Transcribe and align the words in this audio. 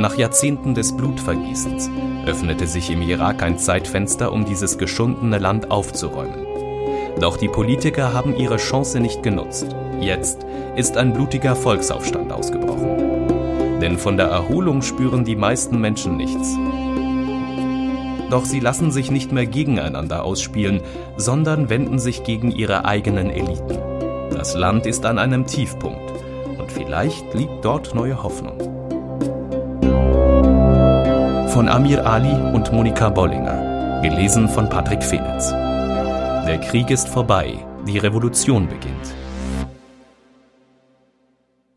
Nach 0.00 0.16
Jahrzehnten 0.16 0.74
des 0.74 0.96
Blutvergießens 0.96 1.90
öffnete 2.24 2.66
sich 2.66 2.90
im 2.90 3.02
Irak 3.02 3.42
ein 3.42 3.58
Zeitfenster, 3.58 4.32
um 4.32 4.46
dieses 4.46 4.78
geschundene 4.78 5.36
Land 5.36 5.70
aufzuräumen. 5.70 6.46
Doch 7.20 7.36
die 7.36 7.48
Politiker 7.48 8.14
haben 8.14 8.34
ihre 8.34 8.56
Chance 8.56 8.98
nicht 8.98 9.22
genutzt. 9.22 9.76
Jetzt 10.00 10.46
ist 10.74 10.96
ein 10.96 11.12
blutiger 11.12 11.54
Volksaufstand 11.54 12.32
ausgebrochen. 12.32 13.78
Denn 13.82 13.98
von 13.98 14.16
der 14.16 14.28
Erholung 14.28 14.80
spüren 14.80 15.26
die 15.26 15.36
meisten 15.36 15.78
Menschen 15.78 16.16
nichts. 16.16 16.56
Doch 18.30 18.46
sie 18.46 18.60
lassen 18.60 18.92
sich 18.92 19.10
nicht 19.10 19.32
mehr 19.32 19.44
gegeneinander 19.44 20.24
ausspielen, 20.24 20.80
sondern 21.18 21.68
wenden 21.68 21.98
sich 21.98 22.24
gegen 22.24 22.52
ihre 22.52 22.86
eigenen 22.86 23.28
Eliten. 23.28 23.76
Das 24.30 24.54
Land 24.54 24.86
ist 24.86 25.04
an 25.04 25.18
einem 25.18 25.46
Tiefpunkt 25.46 26.10
und 26.56 26.72
vielleicht 26.72 27.34
liegt 27.34 27.66
dort 27.66 27.94
neue 27.94 28.22
Hoffnung. 28.22 28.69
Von 31.60 31.68
Amir 31.68 32.06
Ali 32.06 32.32
und 32.54 32.72
Monika 32.72 33.10
Bollinger, 33.10 34.00
gelesen 34.00 34.48
von 34.48 34.70
Patrick 34.70 35.02
Fenitz. 35.02 35.50
Der 35.50 36.58
Krieg 36.58 36.88
ist 36.88 37.06
vorbei, 37.06 37.58
die 37.86 37.98
Revolution 37.98 38.66
beginnt. 38.66 39.14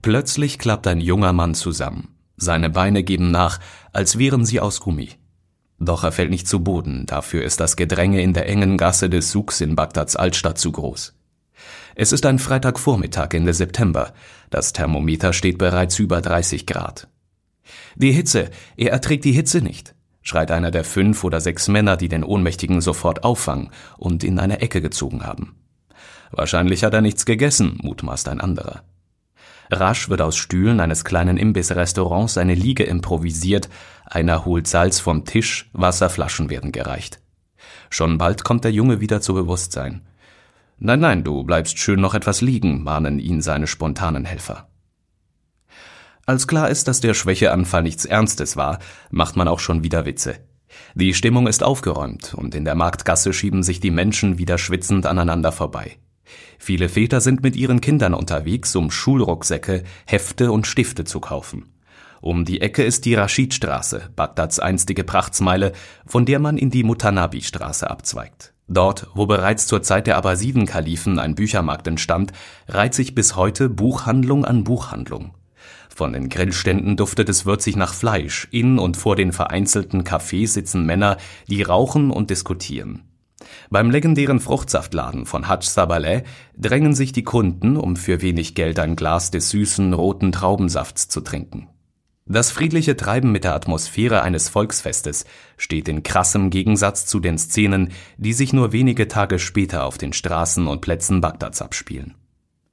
Plötzlich 0.02 0.58
klappt 0.58 0.88
ein 0.88 1.02
junger 1.02 1.34
Mann 1.34 1.54
zusammen. 1.54 2.16
Seine 2.38 2.70
Beine 2.70 3.04
geben 3.04 3.30
nach, 3.30 3.59
als 3.92 4.18
wären 4.18 4.46
sie 4.46 4.62
aus 4.62 4.80
Gummi. 4.80 5.09
Doch 5.80 6.06
er 6.06 6.14
fällt 6.14 6.30
nicht 6.30 6.48
zu 6.48 6.62
Boden, 6.62 7.06
dafür 7.06 7.44
ist 7.44 7.59
das 7.59 7.76
Gedränge 7.76 8.22
in 8.22 8.31
der 8.31 8.48
engen 8.48 8.78
Gasse 8.78 9.09
des 9.09 9.31
Souks 9.31 9.59
in 9.59 9.76
Bagdads 9.76 10.16
Altstadt 10.16 10.58
zu 10.58 10.72
groß. 10.72 11.14
Es 11.95 12.14
ist 12.14 12.26
ein 12.26 12.40
Freitagvormittag 12.40 13.34
Ende 13.34 13.54
September. 13.54 14.14
Das 14.50 14.72
Thermometer 14.72 15.34
steht 15.34 15.58
bereits 15.58 16.00
über 16.00 16.22
30 16.22 16.67
Grad. 16.67 17.09
Die 17.95 18.11
Hitze, 18.11 18.50
er 18.75 18.92
erträgt 18.92 19.25
die 19.25 19.31
Hitze 19.31 19.61
nicht, 19.61 19.95
schreit 20.22 20.52
einer 20.52 20.72
der 20.72 20.83
fünf 20.83 21.23
oder 21.23 21.39
sechs 21.42 21.67
Männer, 21.67 21.97
die 21.97 22.09
den 22.09 22.23
Ohnmächtigen 22.23 22.81
sofort 22.81 23.23
auffangen 23.23 23.72
und 23.97 24.23
in 24.23 24.39
eine 24.39 24.61
Ecke 24.61 24.81
gezogen 24.81 25.25
haben. 25.25 25.55
Wahrscheinlich 26.31 26.83
hat 26.83 26.94
er 26.94 27.02
nichts 27.02 27.25
gegessen, 27.25 27.78
mutmaßt 27.81 28.28
ein 28.28 28.42
anderer. 28.42 28.83
Rasch 29.72 30.09
wird 30.09 30.22
aus 30.22 30.36
Stühlen 30.36 30.80
eines 30.80 31.05
kleinen 31.05 31.38
Imbissrestaurants 31.38 32.38
eine 32.38 32.55
Liege 32.55 32.83
improvisiert, 32.83 33.70
einer 34.05 34.45
holt 34.45 34.67
Salz 34.67 35.00
vom 35.00 35.25
Tisch, 35.25 35.70
Wasserflaschen 35.73 36.50
werden 36.50 36.72
gereicht. 36.72 37.22
Schon 37.89 38.17
bald 38.17 38.44
kommt 38.44 38.64
der 38.64 38.72
Junge 38.72 39.00
wieder 39.00 39.22
zu 39.22 39.33
Bewusstsein. 39.33 40.02
Nein, 40.80 41.00
nein, 41.00 41.23
du 41.23 41.44
bleibst 41.44 41.80
schön 41.80 42.02
noch 42.02 42.14
etwas 42.14 42.42
liegen, 42.42 42.83
mahnen 42.83 43.20
ihn 43.20 43.42
seine 43.42 43.67
spontanen 43.67 44.25
Helfer. 44.25 44.67
Als 46.26 46.48
klar 46.48 46.70
ist, 46.70 46.88
dass 46.88 47.02
der 47.02 47.14
Schwächeanfall 47.14 47.84
nichts 47.84 48.06
Ernstes 48.06 48.56
war, 48.56 48.80
macht 49.12 49.36
man 49.36 49.50
auch 49.50 49.60
schon 49.60 49.84
wieder 49.84 50.06
Witze. 50.06 50.36
Die 50.96 51.14
Stimmung 51.14 51.48
ist 51.48 51.64
aufgeräumt 51.64 52.34
und 52.34 52.56
in 52.56 52.64
der 52.64 52.76
Marktgasse 52.76 53.34
schieben 53.34 53.62
sich 53.62 53.82
die 53.82 53.92
Menschen 53.92 54.38
wieder 54.38 54.58
schwitzend 54.58 55.06
aneinander 55.06 55.52
vorbei. 55.52 55.98
Viele 56.58 56.88
Väter 56.88 57.20
sind 57.20 57.44
mit 57.44 57.58
ihren 57.58 57.82
Kindern 57.82 58.14
unterwegs, 58.14 58.74
um 58.76 58.90
Schulrucksäcke, 58.90 59.84
Hefte 60.06 60.52
und 60.52 60.66
Stifte 60.66 61.04
zu 61.04 61.20
kaufen. 61.20 61.74
Um 62.22 62.46
die 62.46 62.62
Ecke 62.62 62.84
ist 62.84 63.04
die 63.04 63.16
Raschidstraße, 63.16 64.10
Bagdads 64.16 64.60
einstige 64.60 65.04
Prachtsmeile, 65.04 65.74
von 66.06 66.26
der 66.26 66.40
man 66.40 66.58
in 66.58 66.70
die 66.70 66.86
Mutanabi-Straße 66.86 67.90
abzweigt. 67.90 68.54
Dort, 68.70 69.08
wo 69.14 69.26
bereits 69.26 69.68
zur 69.68 69.84
Zeit 69.84 70.08
der 70.08 70.16
Abbasiden-Kalifen 70.16 71.20
ein 71.20 71.36
Büchermarkt 71.36 71.86
entstand, 71.86 72.32
reiht 72.70 72.94
sich 72.94 73.14
bis 73.14 73.36
heute 73.36 73.68
Buchhandlung 73.68 74.46
an 74.46 74.64
Buchhandlung. 74.64 75.34
Von 75.95 76.13
den 76.13 76.30
Grillständen 76.30 76.98
duftet 76.98 77.30
es 77.30 77.45
würzig 77.45 77.76
nach 77.76 77.93
Fleisch, 77.93 78.48
in 78.49 78.80
und 78.80 78.98
vor 78.98 79.15
den 79.15 79.31
vereinzelten 79.31 80.04
Cafés 80.04 80.48
sitzen 80.48 80.86
Männer, 80.87 81.17
die 81.48 81.61
rauchen 81.61 82.09
und 82.09 82.31
diskutieren. 82.31 83.04
Beim 83.70 83.92
legendären 83.92 84.39
Fruchtsaftladen 84.39 85.27
von 85.27 85.48
Hajj 85.48 85.67
Sabaleh 85.67 86.23
drängen 86.58 86.95
sich 86.95 87.11
die 87.11 87.23
Kunden, 87.23 87.77
um 87.77 87.95
für 87.95 88.21
wenig 88.21 88.55
Geld 88.55 88.80
ein 88.80 88.95
Glas 88.95 89.30
des 89.30 89.52
süßen, 89.52 89.93
roten 89.93 90.32
Traubensafts 90.32 91.09
zu 91.09 91.21
trinken. 91.21 91.67
Das 92.26 92.52
friedliche 92.52 92.95
Treiben 92.95 93.32
mit 93.32 93.43
der 93.43 93.53
Atmosphäre 93.53 94.21
eines 94.21 94.49
Volksfestes 94.49 95.26
steht 95.58 95.89
in 95.89 96.02
krassem 96.02 96.49
Gegensatz 96.49 97.05
zu 97.05 97.20
den 97.20 97.37
Szenen, 97.37 97.92
die 98.17 98.33
sich 98.33 98.53
nur 98.53 98.71
wenige 98.71 99.08
Tage 99.09 99.37
später 99.37 99.83
auf 99.83 99.98
den 99.98 100.14
Straßen 100.14 100.65
und 100.65 100.82
Plätzen 100.82 101.21
Bagdads 101.21 101.61
abspielen. 101.61 102.15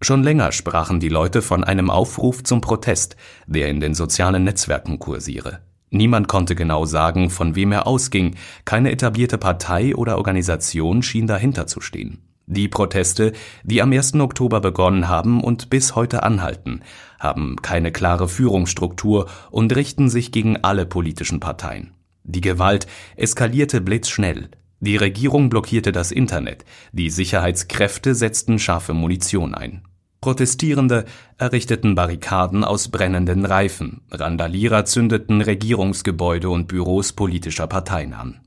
Schon 0.03 0.23
länger 0.23 0.51
sprachen 0.53 0.99
die 0.99 1.11
Leute 1.11 1.43
von 1.43 1.63
einem 1.63 1.91
Aufruf 1.91 2.43
zum 2.43 2.63
Protest, 2.63 3.17
der 3.47 3.69
in 3.69 3.81
den 3.81 3.95
sozialen 3.95 4.45
Netzwerken 4.45 4.99
kursiere. 4.99 5.61
Niemand 5.91 6.27
konnte 6.27 6.55
genau 6.55 6.87
sagen, 6.87 7.29
von 7.29 7.55
wem 7.55 7.73
er 7.73 7.87
ausging, 7.87 8.37
keine 8.65 8.93
etablierte 8.93 9.37
Partei 9.37 9.95
oder 9.95 10.17
Organisation 10.17 11.03
schien 11.03 11.27
dahinter 11.27 11.67
zu 11.67 11.83
stehen. 11.83 12.23
Die 12.47 12.69
Proteste, 12.69 13.33
die 13.63 13.83
am 13.83 13.93
1. 13.93 14.15
Oktober 14.15 14.61
begonnen 14.61 15.09
haben 15.09 15.43
und 15.43 15.69
bis 15.69 15.95
heute 15.95 16.23
anhalten, 16.23 16.81
haben 17.19 17.57
keine 17.61 17.93
klare 17.93 18.27
Führungsstruktur 18.27 19.29
und 19.51 19.77
richten 19.77 20.09
sich 20.09 20.33
gegen 20.33 20.57
alle 20.57 20.87
politischen 20.87 21.41
Parteien. 21.41 21.93
Die 22.25 22.41
Gewalt 22.41 22.87
eskalierte 23.17 23.81
blitzschnell. 23.81 24.51
Die 24.81 24.97
Regierung 24.97 25.51
blockierte 25.51 25.93
das 25.93 26.11
Internet, 26.11 26.65
die 26.93 27.11
Sicherheitskräfte 27.11 28.15
setzten 28.15 28.59
scharfe 28.59 28.95
Munition 28.95 29.55
ein. 29.55 29.83
Protestierende 30.21 31.07
errichteten 31.39 31.95
Barrikaden 31.95 32.63
aus 32.63 32.89
brennenden 32.89 33.47
Reifen, 33.47 34.03
Randalierer 34.11 34.85
zündeten 34.85 35.41
Regierungsgebäude 35.41 36.51
und 36.51 36.69
Büros 36.69 37.15
politischer 37.15 37.67
Parteien 37.67 38.13
an. 38.13 38.41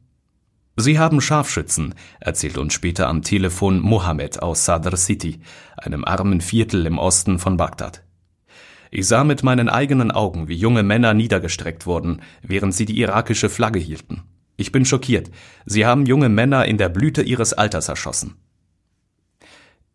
Sie 0.76 1.00
haben 1.00 1.20
Scharfschützen, 1.20 1.96
erzählt 2.20 2.60
uns 2.60 2.74
später 2.74 3.08
am 3.08 3.24
Telefon 3.24 3.80
Mohammed 3.80 4.42
aus 4.44 4.66
Sadr 4.66 4.98
City, 4.98 5.40
einem 5.76 6.06
armen 6.06 6.42
Viertel 6.42 6.86
im 6.86 7.00
Osten 7.00 7.40
von 7.40 7.58
Bagdad. 7.58 8.04
Ich 8.92 9.08
sah 9.08 9.24
mit 9.24 9.42
meinen 9.42 9.70
eigenen 9.70 10.12
Augen, 10.12 10.48
wie 10.48 10.56
junge 10.56 10.84
Männer 10.84 11.16
niedergestreckt 11.16 11.88
wurden, 11.88 12.22
während 12.44 12.76
sie 12.76 12.86
die 12.86 13.00
irakische 13.00 13.50
Flagge 13.50 13.80
hielten. 13.80 14.22
Ich 14.58 14.72
bin 14.72 14.86
schockiert. 14.86 15.32
Sie 15.66 15.88
haben 15.88 16.06
junge 16.06 16.30
Männer 16.30 16.66
in 16.66 16.78
der 16.78 16.90
Blüte 16.90 17.24
ihres 17.24 17.54
Alters 17.54 17.90
erschossen. 17.90 18.36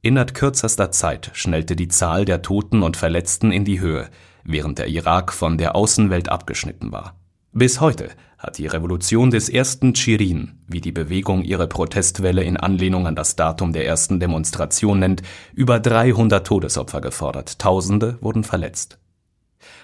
Innerhalb 0.09 0.33
kürzester 0.33 0.91
Zeit 0.91 1.31
schnellte 1.35 1.77
die 1.77 1.89
Zahl 1.89 2.25
der 2.25 2.41
Toten 2.41 2.83
und 2.83 2.97
Verletzten 2.97 3.53
in 3.53 3.67
die 3.67 3.79
Höhe, 3.79 4.09
während 4.43 4.79
der 4.79 4.89
Irak 4.89 5.35
von 5.35 5.59
der 5.59 5.77
Außenwelt 5.77 6.31
abgeschnitten 6.31 6.93
war. 6.93 7.21
Bis 7.53 7.83
heute 7.83 8.09
hat 8.39 8.57
die 8.57 8.69
Revolution 8.69 9.31
des 9.31 9.51
ersten 9.51 9.93
Tschirin, 9.93 10.63
wie 10.67 10.81
die 10.81 10.93
Bewegung 10.93 11.43
ihre 11.43 11.67
Protestwelle 11.67 12.43
in 12.43 12.57
Anlehnung 12.57 13.07
an 13.07 13.17
das 13.17 13.37
Datum 13.37 13.75
der 13.75 13.85
ersten 13.85 14.19
Demonstration 14.19 14.99
nennt, 14.99 15.21
über 15.53 15.79
300 15.79 16.47
Todesopfer 16.47 17.03
gefordert, 17.03 17.59
Tausende 17.59 18.17
wurden 18.23 18.45
verletzt. 18.45 18.99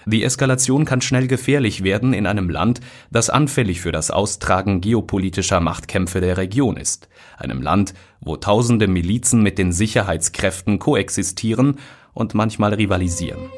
Die 0.05 0.23
Eskalation 0.23 0.85
kann 0.85 1.01
schnell 1.01 1.27
gefährlich 1.27 1.83
werden 1.83 2.13
in 2.13 2.27
einem 2.27 2.49
Land, 2.49 2.79
das 3.11 3.29
anfällig 3.29 3.81
für 3.81 3.91
das 3.91 4.11
Austragen 4.11 4.81
geopolitischer 4.81 5.59
Machtkämpfe 5.59 6.21
der 6.21 6.37
Region 6.37 6.77
ist, 6.77 7.09
einem 7.37 7.61
Land, 7.61 7.93
wo 8.21 8.37
tausende 8.37 8.87
Milizen 8.87 9.41
mit 9.41 9.57
den 9.57 9.71
Sicherheitskräften 9.71 10.79
koexistieren 10.79 11.79
und 12.13 12.33
manchmal 12.33 12.73
rivalisieren. 12.73 13.49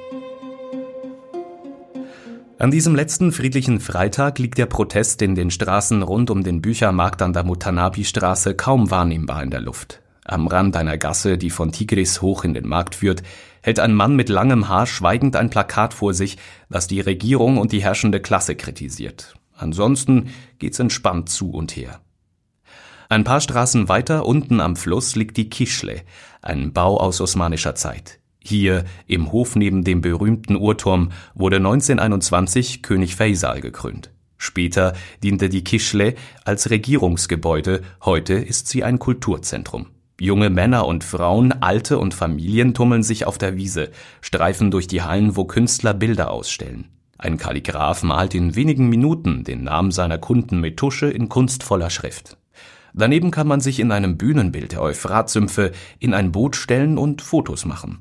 An 2.60 2.72
diesem 2.72 2.96
letzten 2.96 3.32
friedlichen 3.32 3.80
Freitag 3.80 4.40
liegt 4.40 4.58
der 4.58 4.66
Protest 4.66 5.22
in 5.22 5.36
den 5.36 5.52
Straßen 5.52 6.02
rund 6.02 6.32
um 6.32 6.44
den 6.44 6.60
Büchermarkt 6.60 7.22
an 7.22 7.32
der 7.32 7.44
Mutanabi-Straße 7.44 8.56
kaum 8.56 8.90
wahrnehmbar 8.90 9.44
in 9.44 9.52
der 9.52 9.62
Luft. 9.62 10.02
Am 10.26 10.48
Rand 10.48 10.76
einer 10.76 10.98
Gasse, 10.98 11.38
die 11.38 11.52
von 11.52 11.72
Tigris 11.72 12.22
hoch 12.24 12.44
in 12.44 12.56
den 12.56 12.68
Markt 12.68 12.96
führt, 12.96 13.22
hält 13.68 13.82
ein 13.82 13.94
Mann 13.94 14.16
mit 14.16 14.30
langem 14.30 14.70
Haar 14.70 14.88
schweigend 14.88 15.36
ein 15.36 15.50
Plakat 15.50 15.94
vor 15.94 16.14
sich, 16.14 16.38
das 16.70 16.88
die 16.88 17.02
Regierung 17.02 17.58
und 17.58 17.74
die 17.74 17.84
herrschende 17.84 18.22
Klasse 18.22 18.56
kritisiert. 18.56 19.34
Ansonsten 19.58 20.30
geht's 20.58 20.80
entspannt 20.80 21.28
zu 21.28 21.52
und 21.52 21.76
her. 21.76 22.00
Ein 23.10 23.26
paar 23.26 23.42
Straßen 23.42 23.90
weiter 23.90 24.26
unten 24.26 24.62
am 24.62 24.78
Fluss 24.78 25.18
liegt 25.18 25.36
die 25.36 25.50
Kischle, 25.50 26.04
ein 26.42 26.72
Bau 26.72 26.98
aus 26.98 27.20
osmanischer 27.20 27.76
Zeit. 27.76 28.20
Hier, 28.40 28.86
im 29.06 29.34
Hof 29.34 29.58
neben 29.58 29.84
dem 29.84 30.00
berühmten 30.00 30.56
Uhrturm, 30.56 31.12
wurde 31.34 31.58
1921 31.58 32.84
König 32.84 33.18
Faisal 33.18 33.60
gekrönt. 33.60 34.12
Später 34.38 34.94
diente 35.24 35.50
die 35.50 35.66
Kischle 35.66 36.16
als 36.46 36.70
Regierungsgebäude, 36.70 37.82
heute 38.06 38.36
ist 38.36 38.70
sie 38.70 38.86
ein 38.86 38.98
Kulturzentrum. 38.98 39.88
Junge 40.20 40.50
Männer 40.50 40.88
und 40.88 41.04
Frauen, 41.04 41.52
Alte 41.62 42.00
und 42.00 42.14
Familien 42.14 42.74
tummeln 42.74 43.04
sich 43.04 43.26
auf 43.26 43.38
der 43.38 43.56
Wiese, 43.56 43.92
streifen 44.20 44.72
durch 44.72 44.88
die 44.88 45.04
Hallen, 45.04 45.36
wo 45.36 45.46
Künstler 45.46 45.94
Bilder 45.94 46.32
ausstellen. 46.32 46.86
Ein 47.20 47.38
Kalligraph 47.38 48.02
malt 48.02 48.34
in 48.34 48.56
wenigen 48.56 48.90
Minuten 48.90 49.44
den 49.44 49.64
Namen 49.64 49.92
seiner 49.92 50.18
Kunden 50.18 50.60
mit 50.60 50.78
Tusche 50.78 51.08
in 51.08 51.30
kunstvoller 51.30 51.92
Schrift. 51.92 52.38
Daneben 52.96 53.30
kann 53.30 53.48
man 53.48 53.62
sich 53.62 53.80
in 53.80 53.92
einem 53.92 54.18
Bühnenbild 54.18 54.72
der 54.72 54.82
Euphratsümpfe 54.82 55.72
in 56.00 56.16
ein 56.16 56.32
Boot 56.32 56.56
stellen 56.56 56.98
und 56.98 57.22
Fotos 57.22 57.66
machen. 57.66 58.00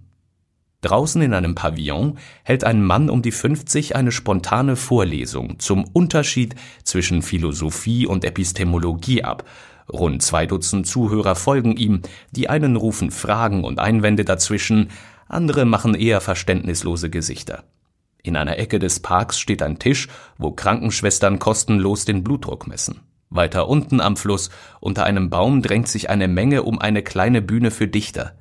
Draußen 0.81 1.21
in 1.21 1.35
einem 1.35 1.55
Pavillon 1.55 2.17
hält 2.45 2.65
ein 2.65 2.83
Mann 2.83 3.11
um 3.11 3.21
die 3.21 3.33
50 3.33 3.97
eine 3.97 4.13
spontane 4.13 4.77
Vorlesung 4.77 5.59
zum 5.59 5.85
Unterschied 5.93 6.55
zwischen 6.85 7.23
Philosophie 7.23 8.07
und 8.07 8.25
Epistemologie 8.25 9.23
ab. 9.23 9.45
Rund 9.93 10.23
zwei 10.23 10.47
Dutzend 10.47 10.87
Zuhörer 10.87 11.35
folgen 11.35 11.77
ihm, 11.77 12.03
die 12.33 12.49
einen 12.49 12.77
rufen 12.77 13.11
Fragen 13.11 13.65
und 13.65 13.79
Einwände 13.79 14.25
dazwischen, 14.25 14.91
andere 15.29 15.65
machen 15.65 15.95
eher 15.95 16.21
verständnislose 16.21 17.11
Gesichter. 17.11 17.65
In 18.23 18.37
einer 18.37 18.59
Ecke 18.59 18.79
des 18.79 19.01
Parks 19.01 19.39
steht 19.39 19.63
ein 19.63 19.79
Tisch, 19.79 20.09
wo 20.37 20.51
Krankenschwestern 20.51 21.39
kostenlos 21.39 22.05
den 22.05 22.25
Blutdruck 22.25 22.67
messen. 22.67 23.01
Weiter 23.31 23.69
unten 23.69 24.01
am 24.01 24.17
Fluss, 24.17 24.51
unter 24.81 25.05
einem 25.05 25.31
Baum, 25.31 25.63
drängt 25.63 25.89
sich 25.89 26.11
eine 26.11 26.29
Menge 26.29 26.63
um 26.63 26.81
eine 26.81 27.03
kleine 27.03 27.43
Bühne 27.43 27.71
für 27.71 27.89
Dichter. 27.89 28.33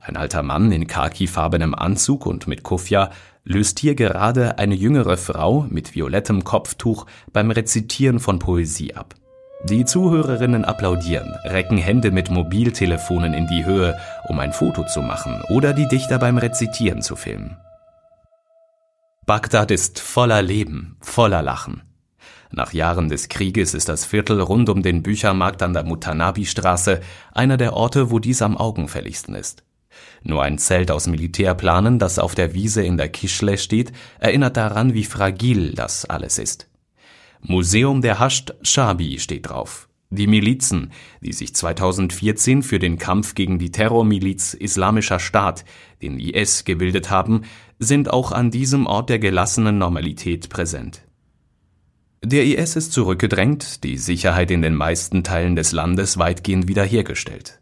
Ein 0.00 0.16
alter 0.16 0.42
Mann 0.42 0.70
in 0.72 0.86
khakifarbenem 0.86 1.74
Anzug 1.74 2.26
und 2.26 2.46
mit 2.46 2.62
Kufja 2.62 3.10
löst 3.42 3.78
hier 3.78 3.94
gerade 3.94 4.58
eine 4.58 4.74
jüngere 4.74 5.16
Frau 5.16 5.66
mit 5.68 5.94
violettem 5.94 6.44
Kopftuch 6.44 7.06
beim 7.32 7.50
Rezitieren 7.50 8.20
von 8.20 8.38
Poesie 8.38 8.94
ab. 8.94 9.14
Die 9.66 9.86
Zuhörerinnen 9.86 10.66
applaudieren, 10.66 11.32
recken 11.42 11.78
Hände 11.78 12.10
mit 12.10 12.30
Mobiltelefonen 12.30 13.32
in 13.32 13.46
die 13.46 13.64
Höhe, 13.64 13.96
um 14.28 14.38
ein 14.38 14.52
Foto 14.52 14.84
zu 14.84 15.00
machen 15.00 15.40
oder 15.48 15.72
die 15.72 15.88
Dichter 15.88 16.18
beim 16.18 16.36
Rezitieren 16.36 17.00
zu 17.00 17.16
filmen. 17.16 17.56
Bagdad 19.24 19.70
ist 19.70 20.00
voller 20.00 20.42
Leben, 20.42 20.98
voller 21.00 21.40
Lachen. 21.40 21.82
Nach 22.50 22.74
Jahren 22.74 23.08
des 23.08 23.30
Krieges 23.30 23.72
ist 23.72 23.88
das 23.88 24.04
Viertel 24.04 24.42
rund 24.42 24.68
um 24.68 24.82
den 24.82 25.02
Büchermarkt 25.02 25.62
an 25.62 25.72
der 25.72 25.84
Mutanabi-Straße 25.84 27.00
einer 27.32 27.56
der 27.56 27.72
Orte, 27.72 28.10
wo 28.10 28.18
dies 28.18 28.42
am 28.42 28.58
augenfälligsten 28.58 29.34
ist. 29.34 29.64
Nur 30.22 30.42
ein 30.42 30.58
Zelt 30.58 30.90
aus 30.90 31.06
Militärplanen, 31.06 31.98
das 31.98 32.18
auf 32.18 32.34
der 32.34 32.52
Wiese 32.52 32.84
in 32.84 32.98
der 32.98 33.08
Kischle 33.08 33.56
steht, 33.56 33.92
erinnert 34.18 34.58
daran, 34.58 34.92
wie 34.92 35.04
fragil 35.04 35.72
das 35.72 36.04
alles 36.04 36.38
ist. 36.38 36.68
Museum 37.46 38.00
der 38.00 38.20
Hascht 38.20 38.54
Shabi 38.62 39.18
steht 39.18 39.50
drauf. 39.50 39.90
Die 40.08 40.26
Milizen, 40.26 40.92
die 41.20 41.34
sich 41.34 41.54
2014 41.54 42.62
für 42.62 42.78
den 42.78 42.96
Kampf 42.96 43.34
gegen 43.34 43.58
die 43.58 43.70
Terrormiliz 43.70 44.54
Islamischer 44.54 45.18
Staat, 45.18 45.66
den 46.00 46.18
IS, 46.18 46.64
gebildet 46.64 47.10
haben, 47.10 47.42
sind 47.78 48.10
auch 48.10 48.32
an 48.32 48.50
diesem 48.50 48.86
Ort 48.86 49.10
der 49.10 49.18
gelassenen 49.18 49.76
Normalität 49.76 50.48
präsent. 50.48 51.02
Der 52.24 52.44
IS 52.44 52.76
ist 52.76 52.92
zurückgedrängt, 52.92 53.84
die 53.84 53.98
Sicherheit 53.98 54.50
in 54.50 54.62
den 54.62 54.74
meisten 54.74 55.22
Teilen 55.22 55.54
des 55.54 55.72
Landes 55.72 56.16
weitgehend 56.16 56.66
wiederhergestellt. 56.66 57.60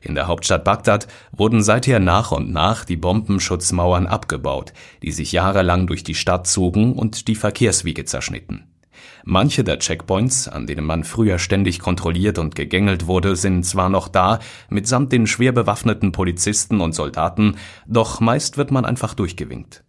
In 0.00 0.14
der 0.14 0.28
Hauptstadt 0.28 0.62
Bagdad 0.62 1.08
wurden 1.32 1.64
seither 1.64 1.98
nach 1.98 2.30
und 2.30 2.52
nach 2.52 2.84
die 2.84 2.96
Bombenschutzmauern 2.96 4.06
abgebaut, 4.06 4.72
die 5.02 5.10
sich 5.10 5.32
jahrelang 5.32 5.88
durch 5.88 6.04
die 6.04 6.14
Stadt 6.14 6.46
zogen 6.46 6.92
und 6.92 7.26
die 7.26 7.34
Verkehrswege 7.34 8.04
zerschnitten. 8.04 8.68
Manche 9.30 9.62
der 9.62 9.78
Checkpoints, 9.78 10.48
an 10.48 10.66
denen 10.66 10.86
man 10.86 11.04
früher 11.04 11.38
ständig 11.38 11.80
kontrolliert 11.80 12.38
und 12.38 12.54
gegängelt 12.54 13.06
wurde, 13.06 13.36
sind 13.36 13.62
zwar 13.66 13.90
noch 13.90 14.08
da, 14.08 14.38
mitsamt 14.70 15.12
den 15.12 15.26
schwer 15.26 15.52
bewaffneten 15.52 16.12
Polizisten 16.12 16.80
und 16.80 16.94
Soldaten, 16.94 17.56
doch 17.86 18.20
meist 18.20 18.56
wird 18.56 18.70
man 18.70 18.86
einfach 18.86 19.12
durchgewinkt. 19.12 19.84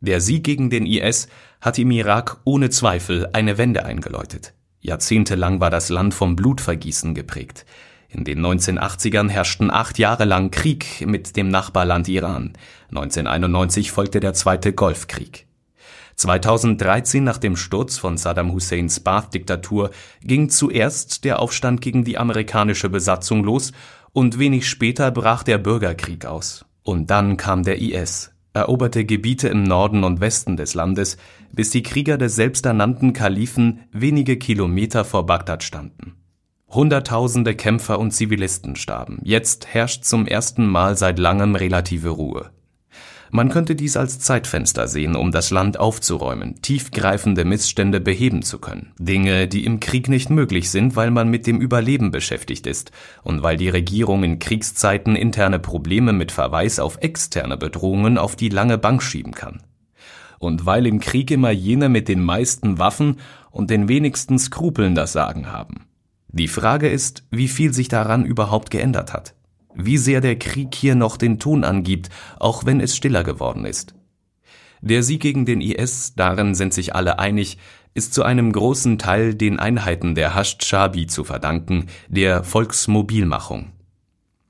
Der 0.00 0.20
Sieg 0.20 0.44
gegen 0.44 0.70
den 0.70 0.86
IS 0.86 1.26
hat 1.60 1.80
im 1.80 1.90
Irak 1.90 2.42
ohne 2.44 2.70
Zweifel 2.70 3.28
eine 3.32 3.58
Wende 3.58 3.84
eingeläutet. 3.84 4.54
Jahrzehntelang 4.78 5.58
war 5.58 5.70
das 5.70 5.88
Land 5.88 6.14
vom 6.14 6.36
Blutvergießen 6.36 7.12
geprägt. 7.12 7.66
In 8.08 8.22
den 8.22 8.38
1980ern 8.38 9.30
herrschten 9.30 9.72
acht 9.72 9.98
Jahre 9.98 10.26
lang 10.26 10.52
Krieg 10.52 11.04
mit 11.04 11.36
dem 11.36 11.48
Nachbarland 11.48 12.06
Iran. 12.06 12.52
1991 12.90 13.90
folgte 13.90 14.20
der 14.20 14.32
Zweite 14.32 14.72
Golfkrieg. 14.72 15.48
2013 16.16 17.22
nach 17.22 17.38
dem 17.38 17.56
Sturz 17.56 17.98
von 17.98 18.16
Saddam 18.16 18.52
Husseins 18.52 19.00
Baath-Diktatur 19.00 19.90
ging 20.22 20.48
zuerst 20.48 21.24
der 21.24 21.40
Aufstand 21.40 21.80
gegen 21.80 22.04
die 22.04 22.18
amerikanische 22.18 22.88
Besatzung 22.88 23.44
los 23.44 23.72
und 24.12 24.38
wenig 24.38 24.68
später 24.68 25.10
brach 25.10 25.42
der 25.42 25.58
Bürgerkrieg 25.58 26.26
aus. 26.26 26.64
Und 26.82 27.10
dann 27.10 27.36
kam 27.36 27.62
der 27.62 27.80
IS, 27.80 28.32
eroberte 28.52 29.04
Gebiete 29.04 29.48
im 29.48 29.62
Norden 29.62 30.04
und 30.04 30.20
Westen 30.20 30.56
des 30.56 30.74
Landes, 30.74 31.16
bis 31.52 31.70
die 31.70 31.82
Krieger 31.82 32.18
des 32.18 32.36
selbsternannten 32.36 33.12
Kalifen 33.12 33.80
wenige 33.92 34.36
Kilometer 34.36 35.04
vor 35.04 35.26
Bagdad 35.26 35.62
standen 35.62 36.14
Hunderttausende 36.74 37.54
Kämpfer 37.54 38.00
und 38.00 38.10
Zivilisten 38.10 38.74
starben. 38.74 39.20
Jetzt 39.22 39.68
herrscht 39.68 40.04
zum 40.04 40.26
ersten 40.26 40.66
Mal 40.66 40.96
seit 40.96 41.20
langem 41.20 41.54
relative 41.54 42.08
Ruhe. 42.08 42.50
Man 43.36 43.48
könnte 43.48 43.74
dies 43.74 43.96
als 43.96 44.20
Zeitfenster 44.20 44.86
sehen, 44.86 45.16
um 45.16 45.32
das 45.32 45.50
Land 45.50 45.80
aufzuräumen, 45.80 46.62
tiefgreifende 46.62 47.44
Missstände 47.44 48.00
beheben 48.00 48.42
zu 48.42 48.60
können. 48.60 48.92
Dinge, 49.00 49.48
die 49.48 49.64
im 49.64 49.80
Krieg 49.80 50.08
nicht 50.08 50.30
möglich 50.30 50.70
sind, 50.70 50.94
weil 50.94 51.10
man 51.10 51.28
mit 51.28 51.48
dem 51.48 51.60
Überleben 51.60 52.12
beschäftigt 52.12 52.64
ist 52.68 52.92
und 53.24 53.42
weil 53.42 53.56
die 53.56 53.70
Regierung 53.70 54.22
in 54.22 54.38
Kriegszeiten 54.38 55.16
interne 55.16 55.58
Probleme 55.58 56.12
mit 56.12 56.30
Verweis 56.30 56.78
auf 56.78 56.98
externe 57.00 57.56
Bedrohungen 57.56 58.18
auf 58.18 58.36
die 58.36 58.50
lange 58.50 58.78
Bank 58.78 59.02
schieben 59.02 59.32
kann. 59.32 59.64
Und 60.38 60.64
weil 60.64 60.86
im 60.86 61.00
Krieg 61.00 61.32
immer 61.32 61.50
jene 61.50 61.88
mit 61.88 62.06
den 62.06 62.22
meisten 62.22 62.78
Waffen 62.78 63.16
und 63.50 63.68
den 63.68 63.88
wenigsten 63.88 64.38
Skrupeln 64.38 64.94
das 64.94 65.12
Sagen 65.12 65.50
haben. 65.50 65.86
Die 66.28 66.46
Frage 66.46 66.88
ist, 66.88 67.24
wie 67.32 67.48
viel 67.48 67.72
sich 67.72 67.88
daran 67.88 68.24
überhaupt 68.24 68.70
geändert 68.70 69.12
hat. 69.12 69.34
Wie 69.74 69.98
sehr 69.98 70.20
der 70.20 70.38
Krieg 70.38 70.74
hier 70.74 70.94
noch 70.94 71.16
den 71.16 71.38
Ton 71.38 71.64
angibt, 71.64 72.08
auch 72.38 72.64
wenn 72.64 72.80
es 72.80 72.96
stiller 72.96 73.24
geworden 73.24 73.64
ist. 73.64 73.94
Der 74.80 75.02
Sieg 75.02 75.22
gegen 75.22 75.46
den 75.46 75.60
IS, 75.60 76.14
darin 76.14 76.54
sind 76.54 76.74
sich 76.74 76.94
alle 76.94 77.18
einig, 77.18 77.58
ist 77.94 78.12
zu 78.12 78.22
einem 78.22 78.52
großen 78.52 78.98
Teil 78.98 79.34
den 79.34 79.58
Einheiten 79.58 80.14
der 80.14 80.34
Hasht 80.34 80.64
Shabi 80.64 81.06
zu 81.06 81.24
verdanken, 81.24 81.86
der 82.08 82.44
Volksmobilmachung. 82.44 83.72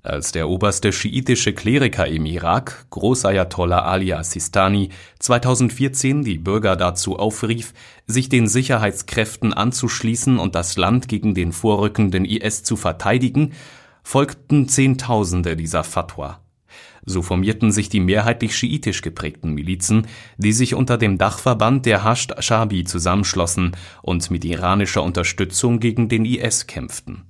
Als 0.02 0.32
der 0.32 0.50
oberste 0.50 0.92
schiitische 0.92 1.54
Kleriker 1.54 2.06
im 2.06 2.26
Irak, 2.26 2.86
Großayatollah 2.90 3.84
Ali 3.84 4.14
Sistani, 4.22 4.90
2014 5.18 6.22
die 6.22 6.36
Bürger 6.36 6.76
dazu 6.76 7.18
aufrief, 7.18 7.72
sich 8.06 8.28
den 8.28 8.46
Sicherheitskräften 8.46 9.54
anzuschließen 9.54 10.38
und 10.38 10.54
das 10.54 10.76
Land 10.76 11.08
gegen 11.08 11.34
den 11.34 11.52
vorrückenden 11.52 12.26
IS 12.26 12.64
zu 12.64 12.76
verteidigen, 12.76 13.52
folgten 14.04 14.68
Zehntausende 14.68 15.56
dieser 15.56 15.82
Fatwa. 15.82 16.40
So 17.04 17.20
formierten 17.20 17.72
sich 17.72 17.88
die 17.88 18.00
mehrheitlich 18.00 18.56
schiitisch 18.56 19.02
geprägten 19.02 19.50
Milizen, 19.52 20.06
die 20.38 20.52
sich 20.52 20.74
unter 20.74 20.96
dem 20.96 21.18
Dachverband 21.18 21.84
der 21.84 22.04
Hasht 22.04 22.32
Shabi 22.38 22.84
zusammenschlossen 22.84 23.76
und 24.02 24.30
mit 24.30 24.44
iranischer 24.44 25.02
Unterstützung 25.02 25.80
gegen 25.80 26.08
den 26.08 26.24
IS 26.24 26.68
kämpften 26.68 27.24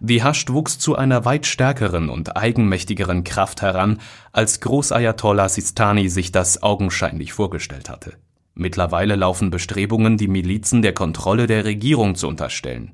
die 0.00 0.22
Hascht 0.22 0.50
wuchs 0.50 0.78
zu 0.78 0.96
einer 0.96 1.24
weit 1.24 1.46
stärkeren 1.46 2.08
und 2.10 2.36
eigenmächtigeren 2.36 3.24
Kraft 3.24 3.62
heran, 3.62 3.98
als 4.32 4.60
Großayatollah 4.60 5.48
Sistani 5.48 6.08
sich 6.08 6.32
das 6.32 6.62
augenscheinlich 6.62 7.32
vorgestellt 7.32 7.88
hatte. 7.88 8.14
Mittlerweile 8.54 9.16
laufen 9.16 9.50
Bestrebungen, 9.50 10.16
die 10.16 10.28
Milizen 10.28 10.82
der 10.82 10.94
Kontrolle 10.94 11.46
der 11.46 11.64
Regierung 11.64 12.14
zu 12.14 12.28
unterstellen. 12.28 12.92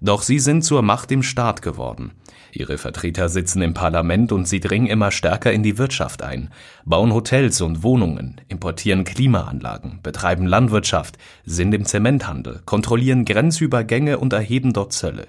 Doch 0.00 0.22
sie 0.22 0.38
sind 0.38 0.62
zur 0.62 0.82
Macht 0.82 1.10
im 1.12 1.22
Staat 1.22 1.62
geworden. 1.62 2.12
Ihre 2.52 2.78
Vertreter 2.78 3.28
sitzen 3.28 3.62
im 3.62 3.74
Parlament 3.74 4.30
und 4.30 4.46
sie 4.46 4.60
dringen 4.60 4.86
immer 4.86 5.10
stärker 5.10 5.52
in 5.52 5.62
die 5.62 5.78
Wirtschaft 5.78 6.22
ein, 6.22 6.50
bauen 6.84 7.12
Hotels 7.12 7.60
und 7.60 7.82
Wohnungen, 7.82 8.40
importieren 8.48 9.04
Klimaanlagen, 9.04 10.00
betreiben 10.02 10.46
Landwirtschaft, 10.46 11.18
sind 11.44 11.74
im 11.74 11.84
Zementhandel, 11.84 12.60
kontrollieren 12.64 13.24
Grenzübergänge 13.24 14.18
und 14.18 14.32
erheben 14.32 14.72
dort 14.72 14.92
Zölle. 14.92 15.28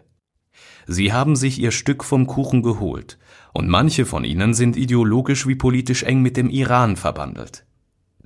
Sie 0.88 1.14
haben 1.14 1.36
sich 1.36 1.60
ihr 1.60 1.72
Stück 1.72 2.04
vom 2.04 2.28
Kuchen 2.28 2.62
geholt, 2.62 3.18
und 3.54 3.70
manche 3.70 4.06
von 4.06 4.24
ihnen 4.24 4.54
sind 4.54 4.78
ideologisch 4.78 5.48
wie 5.48 5.56
politisch 5.56 6.04
eng 6.04 6.22
mit 6.22 6.38
dem 6.38 6.50
Iran 6.50 6.96
verbandelt. 6.96 7.66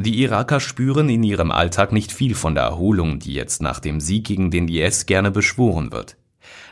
Die 0.02 0.22
Iraker 0.22 0.62
spüren 0.62 1.10
in 1.10 1.24
ihrem 1.24 1.52
Alltag 1.52 1.92
nicht 1.92 2.14
viel 2.14 2.34
von 2.34 2.56
der 2.56 2.64
Erholung, 2.64 3.20
die 3.20 3.34
jetzt 3.34 3.62
nach 3.62 3.82
dem 3.82 4.00
Sieg 4.00 4.26
gegen 4.26 4.50
den 4.50 4.70
IS 4.70 5.08
gerne 5.08 5.30
beschworen 5.30 5.92
wird. 5.92 6.16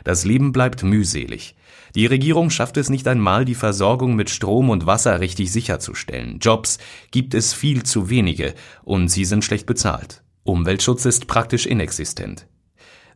Das 0.02 0.24
Leben 0.24 0.50
bleibt 0.50 0.82
mühselig. 0.82 1.54
Die 1.94 2.06
Regierung 2.06 2.48
schafft 2.48 2.78
es 2.78 2.88
nicht 2.88 3.06
einmal, 3.06 3.44
die 3.44 3.54
Versorgung 3.54 4.16
mit 4.16 4.30
Strom 4.30 4.70
und 4.70 4.86
Wasser 4.86 5.20
richtig 5.20 5.52
sicherzustellen. 5.52 6.38
Jobs 6.38 6.78
gibt 7.10 7.34
es 7.34 7.52
viel 7.52 7.82
zu 7.82 8.08
wenige 8.08 8.54
und 8.82 9.08
sie 9.08 9.26
sind 9.26 9.44
schlecht 9.44 9.66
bezahlt. 9.66 10.22
Umweltschutz 10.44 11.04
ist 11.04 11.26
praktisch 11.26 11.66
inexistent. 11.66 12.46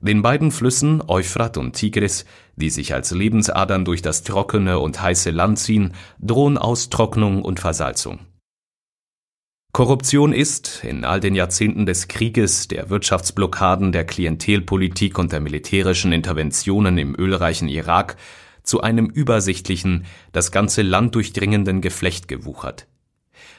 Den 0.02 0.20
beiden 0.20 0.50
Flüssen 0.50 1.02
Euphrat 1.08 1.56
und 1.56 1.72
Tigris, 1.72 2.26
die 2.56 2.68
sich 2.68 2.92
als 2.92 3.12
Lebensadern 3.12 3.86
durch 3.86 4.02
das 4.02 4.24
trockene 4.24 4.78
und 4.78 5.00
heiße 5.00 5.30
Land 5.30 5.58
ziehen, 5.58 5.94
drohen 6.18 6.58
Austrocknung 6.58 7.40
und 7.40 7.60
Versalzung. 7.60 8.18
Korruption 9.74 10.34
ist, 10.34 10.84
in 10.84 11.02
all 11.02 11.18
den 11.18 11.34
Jahrzehnten 11.34 11.86
des 11.86 12.06
Krieges, 12.06 12.68
der 12.68 12.90
Wirtschaftsblockaden, 12.90 13.90
der 13.90 14.04
Klientelpolitik 14.04 15.18
und 15.18 15.32
der 15.32 15.40
militärischen 15.40 16.12
Interventionen 16.12 16.98
im 16.98 17.18
ölreichen 17.18 17.68
Irak, 17.68 18.18
zu 18.64 18.82
einem 18.82 19.06
übersichtlichen, 19.06 20.04
das 20.32 20.52
ganze 20.52 20.82
Land 20.82 21.14
durchdringenden 21.14 21.80
Geflecht 21.80 22.28
gewuchert. 22.28 22.86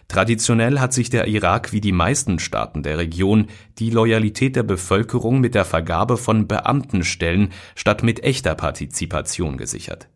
Traditionell 0.07 0.79
hat 0.79 0.93
sich 0.93 1.09
der 1.09 1.27
Irak 1.27 1.73
wie 1.73 1.81
die 1.81 1.91
meisten 1.91 2.37
Staaten 2.37 2.83
der 2.83 2.99
Region 2.99 3.47
die 3.79 3.89
Loyalität 3.89 4.55
der 4.55 4.61
Bevölkerung 4.61 5.39
mit 5.39 5.55
der 5.55 5.65
Vergabe 5.65 6.17
von 6.17 6.47
Beamtenstellen 6.47 7.51
statt 7.73 8.03
mit 8.03 8.23
echter 8.23 8.53
Partizipation 8.53 9.57
gesichert. 9.57 10.09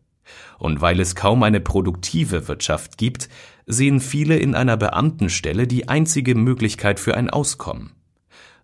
Und 0.58 0.80
weil 0.80 1.00
es 1.00 1.16
kaum 1.16 1.42
eine 1.42 1.60
produktive 1.60 2.46
Wirtschaft 2.46 2.98
gibt, 2.98 3.28
sehen 3.68 4.00
viele 4.00 4.36
in 4.36 4.54
einer 4.54 4.76
Beamtenstelle 4.76 5.66
die 5.66 5.88
einzige 5.88 6.34
Möglichkeit 6.34 6.98
für 6.98 7.16
ein 7.16 7.30
Auskommen. 7.30 7.92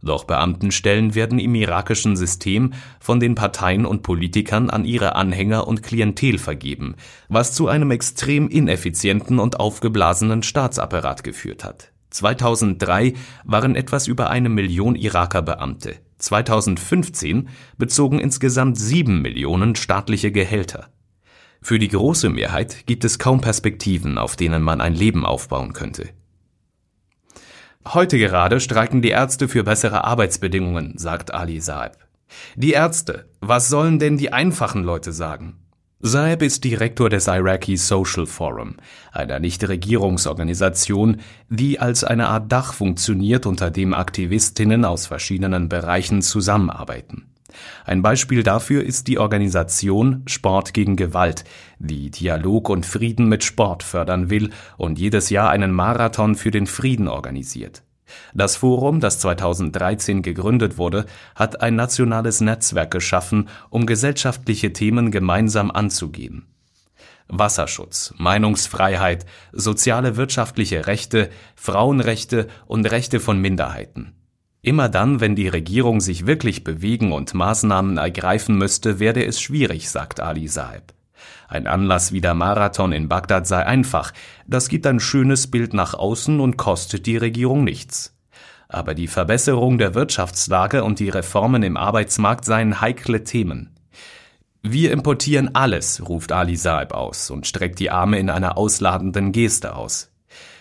Doch 0.02 0.24
Beamtenstellen 0.24 1.14
werden 1.14 1.38
im 1.38 1.54
irakischen 1.54 2.16
System 2.16 2.72
von 3.00 3.20
den 3.20 3.34
Parteien 3.34 3.86
und 3.86 4.02
Politikern 4.02 4.68
an 4.68 4.84
ihre 4.84 5.14
Anhänger 5.14 5.66
und 5.66 5.82
Klientel 5.82 6.38
vergeben, 6.38 6.96
was 7.28 7.54
zu 7.54 7.68
einem 7.68 7.90
extrem 7.90 8.48
ineffizienten 8.48 9.38
und 9.38 9.60
aufgeblasenen 9.60 10.42
Staatsapparat 10.42 11.24
geführt 11.24 11.64
hat. 11.64 11.92
2003 12.10 13.14
waren 13.44 13.74
etwas 13.76 14.06
über 14.06 14.30
eine 14.30 14.48
Million 14.48 14.94
Iraker 14.94 15.42
Beamte, 15.42 15.96
2015 16.18 17.48
bezogen 17.76 18.18
insgesamt 18.18 18.78
sieben 18.78 19.20
Millionen 19.20 19.74
staatliche 19.74 20.32
Gehälter. 20.32 20.88
Für 21.66 21.78
die 21.78 21.88
große 21.88 22.28
Mehrheit 22.28 22.84
gibt 22.84 23.06
es 23.06 23.18
kaum 23.18 23.40
Perspektiven, 23.40 24.18
auf 24.18 24.36
denen 24.36 24.62
man 24.62 24.82
ein 24.82 24.92
Leben 24.92 25.24
aufbauen 25.24 25.72
könnte. 25.72 26.10
Heute 27.86 28.18
gerade 28.18 28.60
streiken 28.60 29.00
die 29.00 29.08
Ärzte 29.08 29.48
für 29.48 29.64
bessere 29.64 30.04
Arbeitsbedingungen, 30.04 30.98
sagt 30.98 31.32
Ali 31.32 31.62
Saeb. 31.62 31.96
Die 32.54 32.72
Ärzte, 32.72 33.30
was 33.40 33.70
sollen 33.70 33.98
denn 33.98 34.18
die 34.18 34.30
einfachen 34.30 34.84
Leute 34.84 35.10
sagen? 35.14 35.56
Saeb 36.00 36.42
ist 36.42 36.64
Direktor 36.64 37.08
des 37.08 37.28
Iraqi 37.28 37.78
Social 37.78 38.26
Forum, 38.26 38.76
einer 39.10 39.40
Nichtregierungsorganisation, 39.40 41.22
die 41.48 41.80
als 41.80 42.04
eine 42.04 42.28
Art 42.28 42.52
Dach 42.52 42.74
funktioniert, 42.74 43.46
unter 43.46 43.70
dem 43.70 43.94
Aktivistinnen 43.94 44.84
aus 44.84 45.06
verschiedenen 45.06 45.70
Bereichen 45.70 46.20
zusammenarbeiten. 46.20 47.33
Ein 47.84 48.02
Beispiel 48.02 48.42
dafür 48.42 48.84
ist 48.84 49.08
die 49.08 49.18
Organisation 49.18 50.22
Sport 50.26 50.74
gegen 50.74 50.96
Gewalt, 50.96 51.44
die 51.78 52.10
Dialog 52.10 52.68
und 52.68 52.86
Frieden 52.86 53.28
mit 53.28 53.44
Sport 53.44 53.82
fördern 53.82 54.30
will 54.30 54.50
und 54.76 54.98
jedes 54.98 55.30
Jahr 55.30 55.50
einen 55.50 55.72
Marathon 55.72 56.34
für 56.34 56.50
den 56.50 56.66
Frieden 56.66 57.08
organisiert. 57.08 57.82
Das 58.34 58.56
Forum, 58.56 59.00
das 59.00 59.18
2013 59.20 60.22
gegründet 60.22 60.78
wurde, 60.78 61.06
hat 61.34 61.62
ein 61.62 61.74
nationales 61.74 62.40
Netzwerk 62.40 62.90
geschaffen, 62.90 63.48
um 63.70 63.86
gesellschaftliche 63.86 64.72
Themen 64.72 65.10
gemeinsam 65.10 65.70
anzugehen. 65.70 66.46
Wasserschutz, 67.28 68.12
Meinungsfreiheit, 68.18 69.24
soziale 69.52 70.16
wirtschaftliche 70.16 70.86
Rechte, 70.86 71.30
Frauenrechte 71.56 72.48
und 72.66 72.84
Rechte 72.90 73.18
von 73.18 73.38
Minderheiten. 73.38 74.12
Immer 74.64 74.88
dann, 74.88 75.20
wenn 75.20 75.36
die 75.36 75.48
Regierung 75.48 76.00
sich 76.00 76.26
wirklich 76.26 76.64
bewegen 76.64 77.12
und 77.12 77.34
Maßnahmen 77.34 77.98
ergreifen 77.98 78.56
müsste, 78.56 78.98
werde 78.98 79.22
es 79.22 79.38
schwierig, 79.38 79.90
sagt 79.90 80.20
Ali 80.20 80.48
Saeb. 80.48 80.94
Ein 81.48 81.66
Anlass 81.66 82.12
wie 82.12 82.22
der 82.22 82.32
Marathon 82.32 82.92
in 82.92 83.10
Bagdad 83.10 83.46
sei 83.46 83.66
einfach, 83.66 84.14
das 84.46 84.70
gibt 84.70 84.86
ein 84.86 85.00
schönes 85.00 85.50
Bild 85.50 85.74
nach 85.74 85.92
außen 85.92 86.40
und 86.40 86.56
kostet 86.56 87.04
die 87.04 87.18
Regierung 87.18 87.62
nichts. 87.62 88.16
Aber 88.66 88.94
die 88.94 89.06
Verbesserung 89.06 89.76
der 89.76 89.94
Wirtschaftslage 89.94 90.82
und 90.82 90.98
die 90.98 91.10
Reformen 91.10 91.62
im 91.62 91.76
Arbeitsmarkt 91.76 92.46
seien 92.46 92.80
heikle 92.80 93.22
Themen. 93.22 93.76
Wir 94.62 94.92
importieren 94.92 95.54
alles, 95.54 96.08
ruft 96.08 96.32
Ali 96.32 96.56
Saeb 96.56 96.94
aus 96.94 97.30
und 97.30 97.46
streckt 97.46 97.80
die 97.80 97.90
Arme 97.90 98.18
in 98.18 98.30
einer 98.30 98.56
ausladenden 98.56 99.32
Geste 99.32 99.76
aus. 99.76 100.13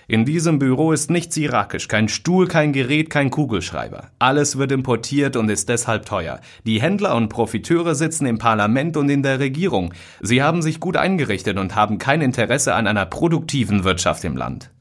In 0.08 0.26
diesem 0.26 0.60
Büro 0.60 0.92
ist 0.92 1.10
nichts 1.10 1.38
irakisch, 1.38 1.88
kein 1.88 2.10
Stuhl, 2.10 2.48
kein 2.48 2.74
Gerät, 2.74 3.10
kein 3.10 3.30
Kugelschreiber. 3.30 4.10
Alles 4.20 4.58
wird 4.58 4.72
importiert 4.72 5.36
und 5.38 5.50
ist 5.50 5.70
deshalb 5.70 6.06
teuer. 6.06 6.42
Die 6.66 6.82
Händler 6.82 7.16
und 7.16 7.30
Profiteure 7.30 7.96
sitzen 7.96 8.26
im 8.26 8.38
Parlament 8.38 8.98
und 8.98 9.10
in 9.10 9.24
der 9.24 9.40
Regierung. 9.40 9.94
Sie 10.22 10.44
haben 10.44 10.62
sich 10.62 10.80
gut 10.80 10.98
eingerichtet 10.98 11.58
und 11.58 11.76
haben 11.76 12.00
kein 12.00 12.22
Interesse 12.22 12.76
an 12.76 12.88
einer 12.88 13.06
produktiven 13.06 13.84
Wirtschaft 13.84 14.24
im 14.26 14.36
Land. 14.36 14.72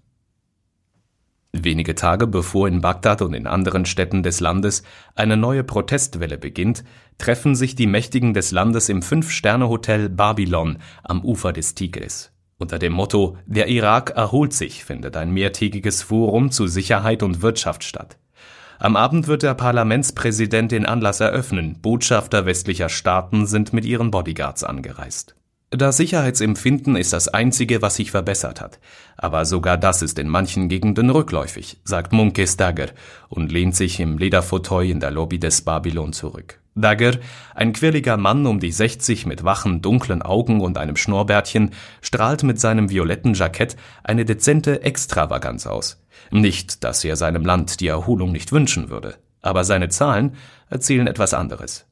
Wenige 1.53 1.95
Tage 1.95 2.27
bevor 2.27 2.67
in 2.67 2.81
Bagdad 2.81 3.21
und 3.21 3.35
in 3.35 3.47
anderen 3.47 3.85
Städten 3.85 4.23
des 4.23 4.41
Landes 4.41 4.83
eine 5.15 5.37
neue 5.37 5.63
Protestwelle 5.63 6.39
beginnt, 6.39 6.83
treffen 7.19 7.55
sich 7.55 7.75
die 7.75 7.87
Mächtigen 7.87 8.33
des 8.33 8.53
Landes 8.53 8.89
im 8.89 9.03
Fünf-Sterne-Hotel 9.03 10.09
Babylon 10.09 10.79
am 11.05 11.23
Ufer 11.23 11.53
des 11.53 11.75
Tigris. 11.75 12.32
Unter 12.63 12.79
dem 12.79 12.93
Motto 12.93 13.37
Der 13.45 13.67
Irak 13.67 14.11
erholt 14.11 14.53
sich 14.53 14.85
findet 14.85 15.17
ein 15.17 15.33
mehrtägiges 15.33 16.01
Forum 16.01 16.53
zu 16.53 16.69
Sicherheit 16.69 17.25
und 17.25 17.43
Wirtschaft 17.43 17.83
statt. 17.83 18.19
Am 18.79 18.95
Abend 18.95 19.27
wird 19.27 19.43
der 19.43 19.55
Parlamentspräsident 19.55 20.71
den 20.71 20.87
Anlass 20.87 21.19
eröffnen, 21.19 21.81
Botschafter 21.83 22.47
westlicher 22.47 22.89
Staaten 22.89 23.49
sind 23.49 23.73
mit 23.73 23.85
ihren 23.85 24.13
Bodyguards 24.13 24.63
angereist. 24.63 25.35
Das 25.75 25.97
Sicherheitsempfinden 25.97 26.97
ist 26.97 27.15
das 27.15 27.29
einzige, 27.29 27.81
was 27.81 27.97
sich 27.97 28.11
verbessert 28.11 28.61
hat. 28.61 28.79
Aber 29.17 29.47
sogar 29.47 29.79
das 29.79 30.03
ist 30.03 30.19
in 30.19 30.29
manchen 30.29 30.69
Gegenden 30.69 31.09
rückläufig, 31.09 31.81
sagt 31.83 32.13
Munkes 32.13 32.59
Dagger 32.59 32.89
und 33.31 33.51
lehnt 33.51 33.75
sich 33.75 33.99
im 33.99 34.19
Lederfauteuil 34.19 34.91
in 34.91 35.01
der 35.01 35.11
Lobby 35.11 35.39
des 35.39 35.63
Babylon 35.63 36.13
zurück. 36.13 36.61
Dagger, 36.75 37.13
ein 37.55 37.73
quirliger 37.73 38.19
Mann 38.19 38.45
um 38.45 38.61
die 38.61 38.71
60 38.71 39.25
mit 39.25 39.45
wachen, 39.45 39.81
dunklen 39.81 40.21
Augen 40.21 40.61
und 40.61 40.77
einem 40.77 40.97
Schnurrbärtchen, 40.97 41.71
strahlt 42.03 42.43
mit 42.43 42.61
seinem 42.61 42.91
violetten 42.91 43.33
Jackett 43.33 43.77
eine 44.05 44.27
dezente 44.27 44.83
Extravaganz 44.83 45.67
aus. 45.67 46.05
Nicht, 46.31 46.85
dass 46.85 47.03
er 47.03 47.17
seinem 47.17 47.47
Land 47.47 47.81
die 47.81 47.89
Erholung 47.89 48.31
nicht 48.31 48.53
wünschen 48.53 48.91
würde, 48.91 49.17
aber 49.41 49.65
seine 49.65 49.89
Zahlen 49.89 50.37
erzählen 50.69 51.07
etwas 51.07 51.33
anderes. 51.33 51.87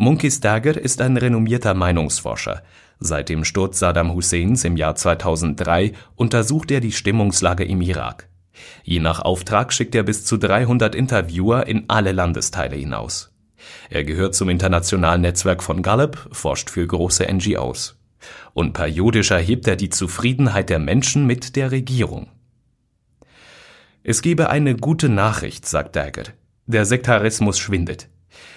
Munkis 0.00 0.38
Dagger 0.38 0.80
ist 0.80 1.00
ein 1.00 1.16
renommierter 1.16 1.74
Meinungsforscher. 1.74 2.62
Seit 3.00 3.28
dem 3.28 3.44
Sturz 3.44 3.80
Saddam 3.80 4.14
Husseins 4.14 4.62
im 4.62 4.76
Jahr 4.76 4.94
2003 4.94 5.92
untersucht 6.14 6.70
er 6.70 6.78
die 6.78 6.92
Stimmungslage 6.92 7.64
im 7.64 7.80
Irak. 7.80 8.28
Je 8.84 9.00
nach 9.00 9.18
Auftrag 9.18 9.72
schickt 9.72 9.96
er 9.96 10.04
bis 10.04 10.24
zu 10.24 10.36
300 10.36 10.94
Interviewer 10.94 11.66
in 11.66 11.86
alle 11.88 12.12
Landesteile 12.12 12.76
hinaus. 12.76 13.34
Er 13.90 14.04
gehört 14.04 14.36
zum 14.36 14.50
internationalen 14.50 15.22
Netzwerk 15.22 15.64
von 15.64 15.82
Gallup, 15.82 16.28
forscht 16.30 16.70
für 16.70 16.86
große 16.86 17.26
NGOs. 17.26 17.98
Und 18.54 18.74
periodisch 18.74 19.32
erhebt 19.32 19.66
er 19.66 19.74
die 19.74 19.90
Zufriedenheit 19.90 20.70
der 20.70 20.78
Menschen 20.78 21.26
mit 21.26 21.56
der 21.56 21.72
Regierung. 21.72 22.28
Es 24.04 24.22
gebe 24.22 24.48
eine 24.48 24.76
gute 24.76 25.08
Nachricht, 25.08 25.66
sagt 25.66 25.96
Daggett. 25.96 26.34
Der 26.66 26.84
Sektarismus 26.84 27.58
schwindet. 27.58 28.08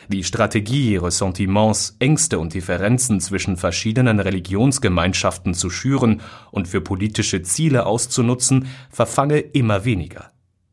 Die 0.09 0.23
Strategie, 0.23 0.97
Ressentiments, 0.97 1.95
Ängste 1.99 2.39
und 2.39 2.53
Differenzen 2.53 3.19
zwischen 3.19 3.57
verschiedenen 3.57 4.19
Religionsgemeinschaften 4.19 5.53
zu 5.53 5.69
schüren 5.69 6.21
und 6.51 6.67
für 6.67 6.81
politische 6.81 7.41
Ziele 7.41 7.85
auszunutzen, 7.85 8.67
verfange 8.89 9.39
immer 9.39 9.85
weniger. 9.85 10.31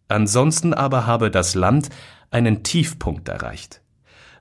Ansonsten 0.09 0.75
aber 0.75 1.07
habe 1.07 1.31
das 1.31 1.55
Land 1.55 1.91
einen 2.31 2.63
Tiefpunkt 2.63 3.29
erreicht. 3.29 3.83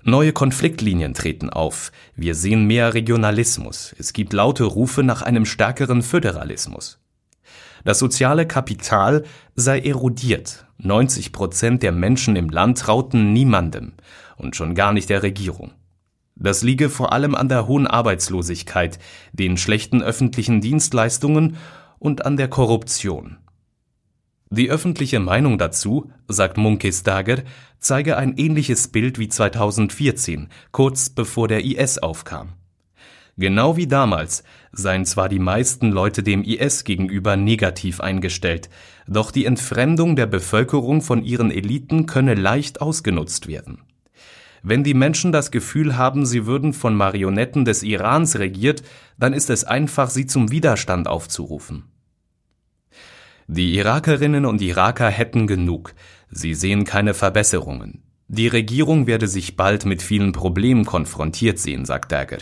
Neue 0.04 0.32
Konfliktlinien 0.32 1.14
treten 1.14 1.50
auf. 1.50 1.92
Wir 2.16 2.34
sehen 2.34 2.66
mehr 2.66 2.94
Regionalismus. 2.94 3.94
Es 4.00 4.14
gibt 4.14 4.32
laute 4.32 4.64
Rufe 4.64 5.04
nach 5.04 5.22
einem 5.22 5.46
stärkeren 5.46 6.02
Föderalismus. 6.02 7.00
Das 7.84 8.00
soziale 8.00 8.48
Kapital 8.48 9.24
sei 9.56 9.80
erodiert. 9.80 10.66
90 10.78 11.32
Prozent 11.32 11.84
der 11.84 11.92
Menschen 11.92 12.36
im 12.36 12.50
Land 12.50 12.80
trauten 12.80 13.34
niemandem 13.34 13.94
und 14.38 14.56
schon 14.56 14.76
gar 14.76 14.94
nicht 14.94 15.10
der 15.10 15.24
Regierung. 15.24 15.74
Das 16.36 16.62
liege 16.62 16.90
vor 16.90 17.14
allem 17.14 17.36
an 17.36 17.50
der 17.50 17.68
hohen 17.68 17.88
Arbeitslosigkeit, 17.88 19.00
den 19.34 19.58
schlechten 19.58 20.04
öffentlichen 20.04 20.62
Dienstleistungen 20.62 21.58
und 22.00 22.26
an 22.26 22.38
der 22.38 22.48
Korruption. 22.48 23.38
Die 24.50 24.70
öffentliche 24.70 25.20
Meinung 25.20 25.58
dazu, 25.58 26.12
sagt 26.28 26.58
Munkes 26.58 27.04
Dager, 27.04 27.40
zeige 27.80 28.16
ein 28.16 28.38
ähnliches 28.38 28.88
Bild 28.88 29.20
wie 29.20 29.28
2014, 29.28 30.48
kurz 30.72 31.10
bevor 31.10 31.48
der 31.48 31.66
IS 31.66 31.98
aufkam. 31.98 32.54
Genau 33.36 33.76
wie 33.76 33.88
damals 33.88 34.44
seien 34.72 35.06
zwar 35.06 35.30
die 35.30 35.40
meisten 35.40 35.92
Leute 35.92 36.24
dem 36.24 36.44
IS 36.44 36.86
gegenüber 36.86 37.36
negativ 37.36 38.00
eingestellt, 38.00 38.70
doch 39.08 39.32
die 39.32 39.46
Entfremdung 39.46 40.16
der 40.16 40.26
Bevölkerung 40.28 41.02
von 41.02 41.24
ihren 41.24 41.52
Eliten 41.52 42.06
könne 42.06 42.34
leicht 42.34 42.82
ausgenutzt 42.82 43.48
werden. 43.48 43.82
Wenn 44.70 44.84
die 44.84 44.94
Menschen 44.94 45.32
das 45.32 45.52
Gefühl 45.52 45.96
haben, 45.96 46.26
sie 46.26 46.46
würden 46.46 46.74
von 46.74 46.94
Marionetten 46.94 47.64
des 47.64 47.84
Irans 47.84 48.38
regiert, 48.38 48.84
dann 49.18 49.32
ist 49.32 49.50
es 49.50 49.64
einfach, 49.64 50.10
sie 50.10 50.26
zum 50.26 50.52
Widerstand 50.52 51.08
aufzurufen. 51.08 51.86
Die 53.48 53.76
Irakerinnen 53.76 54.46
und 54.46 54.62
Iraker 54.62 55.08
hätten 55.08 55.48
genug. 55.48 55.94
Sie 56.30 56.54
sehen 56.54 56.84
keine 56.84 57.14
Verbesserungen. 57.14 58.04
Die 58.28 58.50
Regierung 58.50 59.08
werde 59.08 59.30
sich 59.30 59.56
bald 59.56 59.86
mit 59.86 60.02
vielen 60.02 60.34
Problemen 60.34 60.84
konfrontiert 60.84 61.60
sehen, 61.60 61.86
sagt 61.86 62.12
Dagger. 62.12 62.40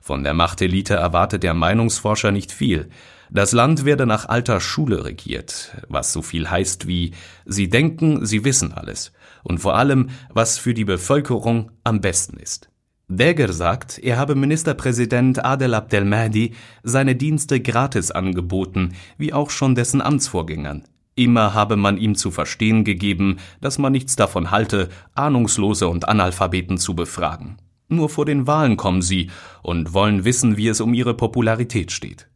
Von 0.00 0.24
der 0.24 0.34
Machtelite 0.34 0.94
erwartet 0.94 1.44
der 1.44 1.54
Meinungsforscher 1.54 2.32
nicht 2.32 2.50
viel. 2.50 2.88
Das 3.34 3.50
Land 3.50 3.84
werde 3.84 4.06
nach 4.06 4.28
alter 4.28 4.60
Schule 4.60 5.04
regiert, 5.04 5.76
was 5.88 6.12
so 6.12 6.22
viel 6.22 6.48
heißt 6.48 6.86
wie 6.86 7.10
Sie 7.44 7.68
denken, 7.68 8.24
Sie 8.24 8.44
wissen 8.44 8.72
alles 8.72 9.12
und 9.42 9.58
vor 9.58 9.74
allem, 9.76 10.10
was 10.32 10.56
für 10.56 10.72
die 10.72 10.84
Bevölkerung 10.84 11.72
am 11.82 12.00
besten 12.00 12.36
ist. 12.36 12.70
Däger 13.08 13.52
sagt, 13.52 13.98
er 13.98 14.18
habe 14.18 14.36
Ministerpräsident 14.36 15.44
Adel 15.44 15.74
Abdelmahdi 15.74 16.54
seine 16.84 17.16
Dienste 17.16 17.60
gratis 17.60 18.12
angeboten, 18.12 18.94
wie 19.18 19.32
auch 19.32 19.50
schon 19.50 19.74
dessen 19.74 20.00
Amtsvorgängern. 20.00 20.84
Immer 21.16 21.54
habe 21.54 21.74
man 21.74 21.98
ihm 21.98 22.14
zu 22.14 22.30
verstehen 22.30 22.84
gegeben, 22.84 23.38
dass 23.60 23.78
man 23.78 23.90
nichts 23.90 24.14
davon 24.14 24.52
halte, 24.52 24.90
Ahnungslose 25.16 25.88
und 25.88 26.08
Analphabeten 26.08 26.78
zu 26.78 26.94
befragen. 26.94 27.56
Nur 27.88 28.10
vor 28.10 28.26
den 28.26 28.46
Wahlen 28.46 28.76
kommen 28.76 29.02
sie 29.02 29.30
und 29.64 29.92
wollen 29.92 30.24
wissen, 30.24 30.56
wie 30.56 30.68
es 30.68 30.80
um 30.80 30.94
ihre 30.94 31.14
Popularität 31.14 31.90
steht. 31.90 32.28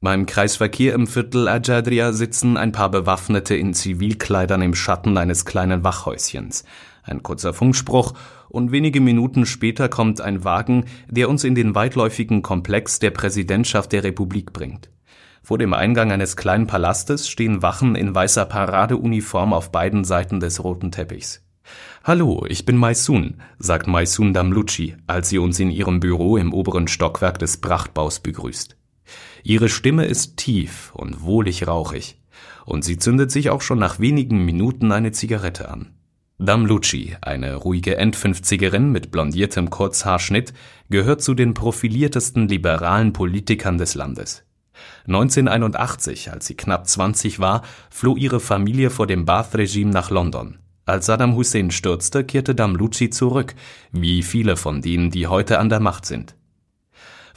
Beim 0.00 0.26
Kreisverkehr 0.26 0.94
im 0.94 1.08
Viertel 1.08 1.48
Ajadria 1.48 2.12
sitzen 2.12 2.56
ein 2.56 2.70
paar 2.70 2.88
Bewaffnete 2.88 3.56
in 3.56 3.74
Zivilkleidern 3.74 4.62
im 4.62 4.76
Schatten 4.76 5.18
eines 5.18 5.44
kleinen 5.44 5.82
Wachhäuschens. 5.82 6.62
Ein 7.02 7.24
kurzer 7.24 7.52
Funkspruch 7.52 8.14
und 8.48 8.70
wenige 8.70 9.00
Minuten 9.00 9.44
später 9.44 9.88
kommt 9.88 10.20
ein 10.20 10.44
Wagen, 10.44 10.84
der 11.08 11.28
uns 11.28 11.42
in 11.42 11.56
den 11.56 11.74
weitläufigen 11.74 12.42
Komplex 12.42 13.00
der 13.00 13.10
Präsidentschaft 13.10 13.90
der 13.90 14.04
Republik 14.04 14.52
bringt. 14.52 14.88
Vor 15.42 15.58
dem 15.58 15.74
Eingang 15.74 16.12
eines 16.12 16.36
kleinen 16.36 16.68
Palastes 16.68 17.28
stehen 17.28 17.62
Wachen 17.62 17.96
in 17.96 18.14
weißer 18.14 18.44
Paradeuniform 18.44 19.52
auf 19.52 19.72
beiden 19.72 20.04
Seiten 20.04 20.38
des 20.38 20.62
roten 20.62 20.92
Teppichs. 20.92 21.44
Hallo, 22.04 22.46
ich 22.48 22.64
bin 22.64 22.76
Maisun, 22.76 23.42
sagt 23.58 23.88
Maisun 23.88 24.32
Damlucci, 24.32 24.94
als 25.08 25.28
sie 25.28 25.38
uns 25.38 25.58
in 25.58 25.72
ihrem 25.72 25.98
Büro 25.98 26.36
im 26.36 26.54
oberen 26.54 26.86
Stockwerk 26.86 27.40
des 27.40 27.56
Prachtbaus 27.56 28.20
begrüßt. 28.20 28.77
Ihre 29.42 29.68
Stimme 29.68 30.04
ist 30.06 30.36
tief 30.36 30.92
und 30.94 31.22
wohlig 31.22 31.66
rauchig, 31.66 32.18
und 32.64 32.84
sie 32.84 32.98
zündet 32.98 33.30
sich 33.30 33.50
auch 33.50 33.62
schon 33.62 33.78
nach 33.78 33.98
wenigen 33.98 34.44
Minuten 34.44 34.92
eine 34.92 35.12
Zigarette 35.12 35.70
an. 35.70 35.94
Damlucci, 36.40 37.16
eine 37.20 37.56
ruhige 37.56 37.96
Endfünfzigerin 37.96 38.92
mit 38.92 39.10
blondiertem 39.10 39.70
Kurzhaarschnitt, 39.70 40.52
gehört 40.88 41.20
zu 41.20 41.34
den 41.34 41.52
profiliertesten 41.52 42.46
liberalen 42.46 43.12
Politikern 43.12 43.76
des 43.76 43.94
Landes. 43.94 44.44
1981, 45.08 46.30
als 46.30 46.46
sie 46.46 46.56
knapp 46.56 46.86
20 46.86 47.40
war, 47.40 47.62
floh 47.90 48.16
ihre 48.16 48.38
Familie 48.38 48.90
vor 48.90 49.08
dem 49.08 49.24
Baath-Regime 49.24 49.90
nach 49.90 50.10
London. 50.10 50.58
Als 50.86 51.06
Saddam 51.06 51.34
Hussein 51.34 51.70
stürzte, 51.70 52.24
kehrte 52.24 52.54
Damlucci 52.54 53.10
zurück, 53.10 53.54
wie 53.90 54.22
viele 54.22 54.56
von 54.56 54.80
denen, 54.80 55.10
die 55.10 55.26
heute 55.26 55.58
an 55.58 55.68
der 55.68 55.80
Macht 55.80 56.06
sind. 56.06 56.37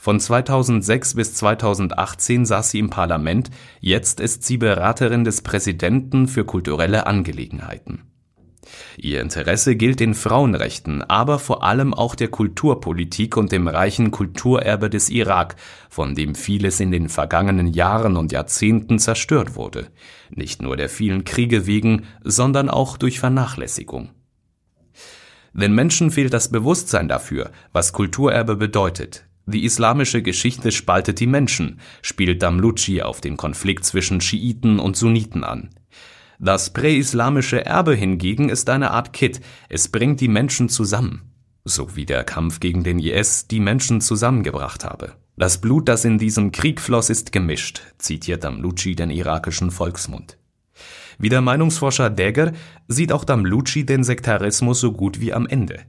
Von 0.02 0.18
2006 0.18 1.14
bis 1.14 1.34
2018 1.34 2.44
saß 2.44 2.72
sie 2.72 2.80
im 2.80 2.90
Parlament, 2.90 3.50
jetzt 3.78 4.18
ist 4.18 4.42
sie 4.42 4.56
Beraterin 4.56 5.22
des 5.22 5.42
Präsidenten 5.42 6.26
für 6.26 6.44
kulturelle 6.44 7.06
Angelegenheiten. 7.06 8.02
Ihr 8.96 9.20
Interesse 9.20 9.76
gilt 9.76 10.00
den 10.00 10.14
Frauenrechten, 10.14 11.04
aber 11.04 11.38
vor 11.38 11.62
allem 11.62 11.94
auch 11.94 12.16
der 12.16 12.26
Kulturpolitik 12.26 13.36
und 13.36 13.52
dem 13.52 13.68
reichen 13.68 14.10
Kulturerbe 14.10 14.90
des 14.90 15.08
Irak, 15.08 15.54
von 15.88 16.16
dem 16.16 16.34
vieles 16.34 16.80
in 16.80 16.90
den 16.90 17.08
vergangenen 17.08 17.68
Jahren 17.68 18.16
und 18.16 18.32
Jahrzehnten 18.32 18.98
zerstört 18.98 19.54
wurde, 19.54 19.86
nicht 20.30 20.62
nur 20.62 20.76
der 20.76 20.88
vielen 20.88 21.22
Kriege 21.22 21.68
wegen, 21.68 22.06
sondern 22.24 22.68
auch 22.68 22.96
durch 22.96 23.20
Vernachlässigung. 23.20 24.10
Den 25.52 25.76
Menschen 25.76 26.10
fehlt 26.10 26.32
das 26.32 26.50
Bewusstsein 26.50 27.06
dafür, 27.06 27.52
was 27.72 27.92
Kulturerbe 27.92 28.56
bedeutet. 28.56 29.28
Die 29.46 29.64
islamische 29.64 30.22
Geschichte 30.22 30.70
spaltet 30.70 31.18
die 31.18 31.26
Menschen, 31.26 31.80
spielt 32.00 32.42
Damlucci 32.42 33.02
auf 33.02 33.20
den 33.20 33.36
Konflikt 33.36 33.84
zwischen 33.84 34.20
Schiiten 34.20 34.78
und 34.78 34.96
Sunniten 34.96 35.42
an. 35.42 35.70
Das 36.38 36.72
präislamische 36.72 37.64
Erbe 37.64 37.94
hingegen 37.94 38.48
ist 38.48 38.68
eine 38.70 38.92
Art 38.92 39.12
Kit, 39.12 39.40
es 39.68 39.88
bringt 39.88 40.20
die 40.20 40.28
Menschen 40.28 40.68
zusammen. 40.68 41.32
So 41.64 41.94
wie 41.96 42.06
der 42.06 42.24
Kampf 42.24 42.60
gegen 42.60 42.82
den 42.82 42.98
IS 42.98 43.46
die 43.46 43.60
Menschen 43.60 44.00
zusammengebracht 44.00 44.84
habe. 44.84 45.12
Das 45.36 45.60
Blut, 45.60 45.88
das 45.88 46.04
in 46.04 46.18
diesem 46.18 46.52
Krieg 46.52 46.80
floss, 46.80 47.10
ist 47.10 47.32
gemischt, 47.32 47.82
zitiert 47.98 48.44
Damlucci 48.44 48.94
den 48.94 49.10
irakischen 49.10 49.70
Volksmund. 49.70 50.36
Wie 51.18 51.28
der 51.28 51.40
Meinungsforscher 51.40 52.10
Degger 52.10 52.52
sieht 52.88 53.12
auch 53.12 53.24
Damlucci 53.24 53.86
den 53.86 54.04
Sektarismus 54.04 54.80
so 54.80 54.92
gut 54.92 55.20
wie 55.20 55.32
am 55.32 55.46
Ende. 55.46 55.80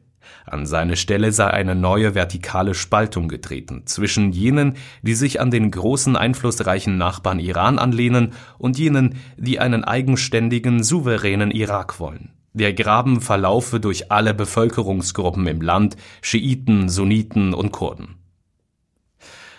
An 0.46 0.66
seine 0.66 0.98
Stelle 0.98 1.32
sei 1.32 1.48
eine 1.48 1.76
neue 1.76 2.16
vertikale 2.16 2.74
Spaltung 2.74 3.28
getreten 3.28 3.84
zwischen 3.86 4.32
jenen, 4.32 4.76
die 5.02 5.14
sich 5.14 5.40
an 5.40 5.52
den 5.52 5.72
großen 5.72 6.16
einflussreichen 6.16 6.98
Nachbarn 6.98 7.40
Iran 7.40 7.80
anlehnen, 7.80 8.34
und 8.58 8.78
jenen, 8.78 9.16
die 9.38 9.60
einen 9.60 9.84
eigenständigen, 9.84 10.84
souveränen 10.84 11.52
Irak 11.52 12.00
wollen. 12.00 12.32
Der 12.54 12.74
Graben 12.74 13.20
verlaufe 13.22 13.80
durch 13.80 14.12
alle 14.12 14.34
Bevölkerungsgruppen 14.34 15.48
im 15.48 15.62
Land, 15.62 15.98
Schiiten, 16.22 16.88
Sunniten 16.88 17.54
und 17.54 17.72
Kurden. 17.72 18.16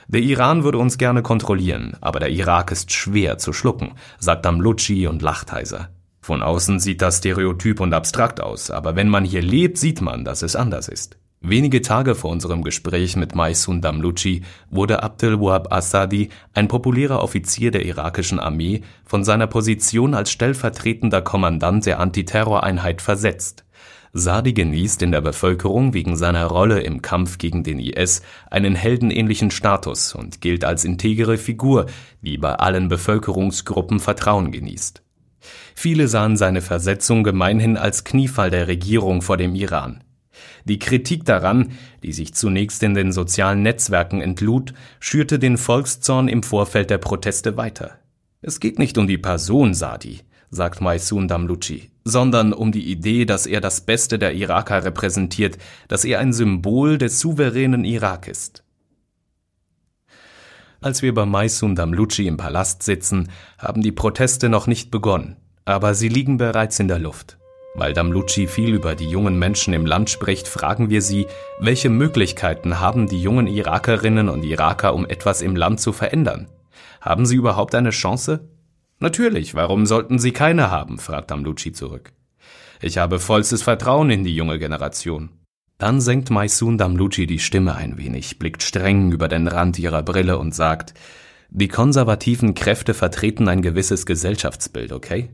Der 0.07 0.21
Iran 0.21 0.65
würde 0.65 0.79
uns 0.79 0.99
gerne 0.99 1.23
kontrollieren, 1.23 1.97
aber 2.01 2.21
der 2.21 2.31
Irak 2.31 2.71
ist 2.71 2.93
schwer 2.93 3.39
zu 3.39 3.53
schlucken, 3.53 3.95
sagt 4.19 4.47
Amlucci 4.47 5.07
und 5.07 5.23
lacht 5.23 5.51
heiser. 5.51 5.89
Von 6.25 6.43
außen 6.43 6.81
sieht 6.81 7.03
das 7.03 7.19
stereotyp 7.19 7.81
und 7.81 7.93
abstrakt 7.93 8.41
aus, 8.41 8.71
aber 8.71 8.97
wenn 8.97 9.11
man 9.11 9.27
hier 9.27 9.43
lebt, 9.43 9.77
sieht 9.77 10.01
man, 10.01 10.25
dass 10.25 10.41
es 10.41 10.57
anders 10.57 10.89
ist. 10.89 11.19
Wenige 11.43 11.83
Tage 11.83 12.15
vor 12.15 12.31
unserem 12.31 12.65
Gespräch 12.65 13.15
mit 13.15 13.35
Maisun 13.35 13.83
Damlucci 13.83 14.41
wurde 14.71 15.03
Abdel 15.03 15.39
Wahab 15.39 15.71
Assadi, 15.71 16.31
ein 16.55 16.67
populärer 16.67 17.23
Offizier 17.23 17.71
der 17.73 17.85
irakischen 17.85 18.41
Armee, 18.41 18.81
von 19.05 19.23
seiner 19.23 19.47
Position 19.47 20.15
als 20.15 20.31
stellvertretender 20.31 21.21
Kommandant 21.21 21.85
der 21.85 22.01
Antiterroreinheit 22.01 23.03
versetzt. 23.03 23.67
Sadi 24.15 24.55
genießt 24.55 25.03
in 25.03 25.13
der 25.13 25.21
Bevölkerung 25.21 25.93
wegen 25.93 26.17
seiner 26.17 26.47
Rolle 26.47 26.81
im 26.81 27.03
Kampf 27.03 27.37
gegen 27.37 27.65
den 27.65 27.79
IS 27.79 28.23
einen 28.51 28.77
heldenähnlichen 28.77 29.51
Status 29.51 30.15
und 30.15 30.41
gilt 30.41 30.65
als 30.65 30.87
integere 30.87 31.37
Figur, 31.37 31.85
die 32.23 32.39
bei 32.39 32.55
allen 32.55 32.89
Bevölkerungsgruppen 32.89 34.01
Vertrauen 34.01 34.53
genießt. 34.53 35.05
Viele 35.75 36.09
sahen 36.09 36.37
seine 36.37 36.61
Versetzung 36.61 37.25
gemeinhin 37.25 37.77
als 37.77 38.05
Kniefall 38.05 38.51
der 38.51 38.69
Regierung 38.69 39.23
vor 39.23 39.37
dem 39.37 39.55
Iran. 39.55 40.03
Die 40.65 40.79
Kritik 40.79 41.25
daran, 41.25 41.73
die 42.03 42.13
sich 42.13 42.35
zunächst 42.35 42.83
in 42.83 42.95
den 42.95 43.13
sozialen 43.13 43.63
Netzwerken 43.63 44.21
entlud, 44.21 44.75
schürte 44.99 45.39
den 45.39 45.57
Volkszorn 45.59 46.29
im 46.29 46.43
Vorfeld 46.43 46.91
der 46.91 46.99
Proteste 46.99 47.57
weiter. 47.57 47.99
Es 48.41 48.61
geht 48.61 48.79
nicht 48.79 48.99
um 48.99 49.07
die 49.07 49.19
Person 49.19 49.75
Sadi, 49.75 50.21
sagt 50.51 50.81
Maisun 50.81 51.29
Damlucci, 51.29 51.91
sondern 52.05 52.53
um 52.53 52.73
die 52.73 52.91
Idee, 52.91 53.25
dass 53.25 53.47
er 53.47 53.61
das 53.61 53.83
Beste 53.83 54.19
der 54.19 54.35
Iraker 54.35 54.85
repräsentiert, 54.85 55.59
dass 55.89 56.05
er 56.05 56.19
ein 56.19 56.33
Symbol 56.33 56.99
des 56.99 57.21
souveränen 57.21 57.85
Irak 57.85 58.29
ist. 58.29 58.64
Als 60.85 61.01
wir 61.01 61.15
bei 61.15 61.25
Maisun 61.25 61.75
Damlucci 61.75 62.27
im 62.27 62.37
Palast 62.37 62.83
sitzen, 62.83 63.31
haben 63.57 63.81
die 63.81 63.91
Proteste 63.91 64.51
noch 64.51 64.67
nicht 64.67 64.91
begonnen. 64.91 65.39
Aber 65.65 65.95
sie 65.95 66.11
liegen 66.11 66.37
bereits 66.37 66.79
in 66.79 66.89
der 66.89 66.99
Luft. 66.99 67.39
Weil 67.75 67.95
Damlucci 67.95 68.47
viel 68.47 68.75
über 68.75 68.95
die 68.95 69.09
jungen 69.09 69.39
Menschen 69.39 69.73
im 69.73 69.87
Land 69.87 70.11
spricht, 70.11 70.47
fragen 70.47 70.91
wir 70.91 71.01
sie, 71.01 71.27
welche 71.59 71.89
Möglichkeiten 71.89 72.81
haben 72.81 73.09
die 73.09 73.23
jungen 73.23 73.47
Irakerinnen 73.47 74.29
und 74.29 74.45
Iraker, 74.45 74.95
um 74.95 75.07
etwas 75.07 75.41
im 75.41 75.57
Land 75.57 75.81
zu 75.81 75.95
verändern? 75.95 76.51
Haben 77.01 77.25
sie 77.25 77.37
überhaupt 77.37 77.75
eine 77.75 77.89
Chance? 77.89 78.47
Natürlich, 78.99 79.55
warum 79.55 79.87
sollten 79.87 80.19
sie 80.19 80.33
keine 80.33 80.71
haben? 80.71 80.99
fragt 80.99 81.31
Damlucci 81.31 81.73
zurück. 81.73 82.13
Ich 82.83 82.99
habe 82.99 83.21
vollstes 83.21 83.63
Vertrauen 83.63 84.11
in 84.11 84.23
die 84.23 84.37
junge 84.37 84.59
Generation. 84.59 85.31
Dann 85.79 86.01
senkt 86.01 86.31
Maisun 86.31 86.79
Damlucci 86.79 87.27
die 87.27 87.41
Stimme 87.41 87.75
ein 87.75 87.99
wenig, 87.99 88.39
blickt 88.39 88.63
streng 88.63 89.11
über 89.11 89.29
den 89.29 89.49
Rand 89.49 89.79
ihrer 89.79 90.03
Brille 90.03 90.39
und 90.39 90.55
sagt, 90.55 90.95
die 91.51 91.69
konservativen 91.69 92.55
Kräfte 92.55 92.95
vertreten 92.95 93.49
ein 93.49 93.63
gewisses 93.63 94.07
Gesellschaftsbild, 94.07 94.93
okay? 94.93 95.31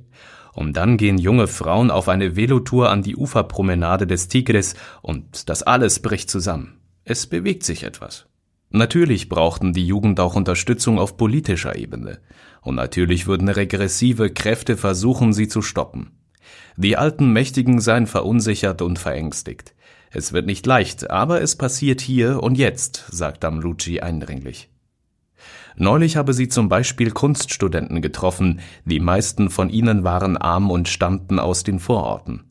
Und 0.53 0.77
dann 0.77 0.97
gehen 0.97 1.19
junge 1.19 1.47
Frauen 1.47 1.91
auf 1.91 2.09
eine 2.09 2.37
Velotour 2.37 2.91
an 2.91 3.03
die 3.03 3.17
Uferpromenade 3.17 4.07
des 4.07 4.29
Tigris 4.29 4.75
und 5.03 5.49
das 5.49 5.63
alles 5.63 6.01
bricht 6.01 6.31
zusammen. 6.31 6.81
Es 7.05 7.27
bewegt 7.27 7.63
sich 7.63 7.85
etwas. 7.85 8.27
Natürlich 8.71 9.29
brauchten 9.29 9.73
die 9.73 9.87
Jugend 9.87 10.21
auch 10.21 10.37
Unterstützung 10.37 10.99
auf 10.99 11.17
politischer 11.17 11.77
Ebene. 11.77 12.21
Und 12.63 12.77
natürlich 12.77 13.27
würden 13.27 13.49
regressive 13.49 14.31
Kräfte 14.31 14.77
versuchen, 14.77 15.33
sie 15.33 15.49
zu 15.49 15.63
stoppen. 15.63 16.13
Die 16.77 16.97
alten 16.97 17.33
Mächtigen 17.33 17.81
seien 17.81 18.07
verunsichert 18.07 18.81
und 18.83 18.99
verängstigt. 18.99 19.75
Es 20.13 20.33
wird 20.33 20.47
nicht 20.47 20.67
leicht, 20.67 21.11
aber 21.11 21.41
es 21.41 21.57
passiert 21.57 22.01
hier 22.01 22.43
und 22.43 22.59
jetzt, 22.59 23.05
sagt 23.11 23.45
Amlucci 23.45 24.01
eindringlich. 24.01 24.69
Neulich 25.77 26.17
habe 26.17 26.35
sie 26.35 26.49
zum 26.49 26.69
Beispiel 26.69 27.13
Kunststudenten 27.13 28.03
getroffen, 28.03 28.61
die 28.85 29.01
meisten 29.01 29.51
von 29.51 29.71
ihnen 29.71 30.03
waren 30.05 30.37
arm 30.37 30.71
und 30.71 30.89
stammten 30.89 31.39
aus 31.39 31.63
den 31.63 31.79
Vororten. 31.79 32.51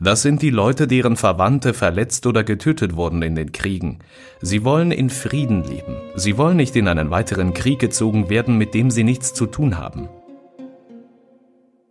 Das 0.00 0.22
sind 0.22 0.42
die 0.42 0.50
Leute, 0.50 0.86
deren 0.86 1.16
Verwandte 1.16 1.74
verletzt 1.74 2.26
oder 2.26 2.44
getötet 2.44 2.94
wurden 2.94 3.22
in 3.22 3.34
den 3.34 3.52
Kriegen. 3.52 3.98
Sie 4.40 4.64
wollen 4.64 4.90
in 4.90 5.10
Frieden 5.10 5.64
leben. 5.64 5.96
Sie 6.14 6.36
wollen 6.38 6.56
nicht 6.56 6.76
in 6.76 6.88
einen 6.88 7.10
weiteren 7.10 7.52
Krieg 7.52 7.78
gezogen 7.78 8.28
werden, 8.28 8.58
mit 8.58 8.74
dem 8.74 8.90
sie 8.90 9.04
nichts 9.04 9.34
zu 9.34 9.46
tun 9.46 9.78
haben. 9.78 10.08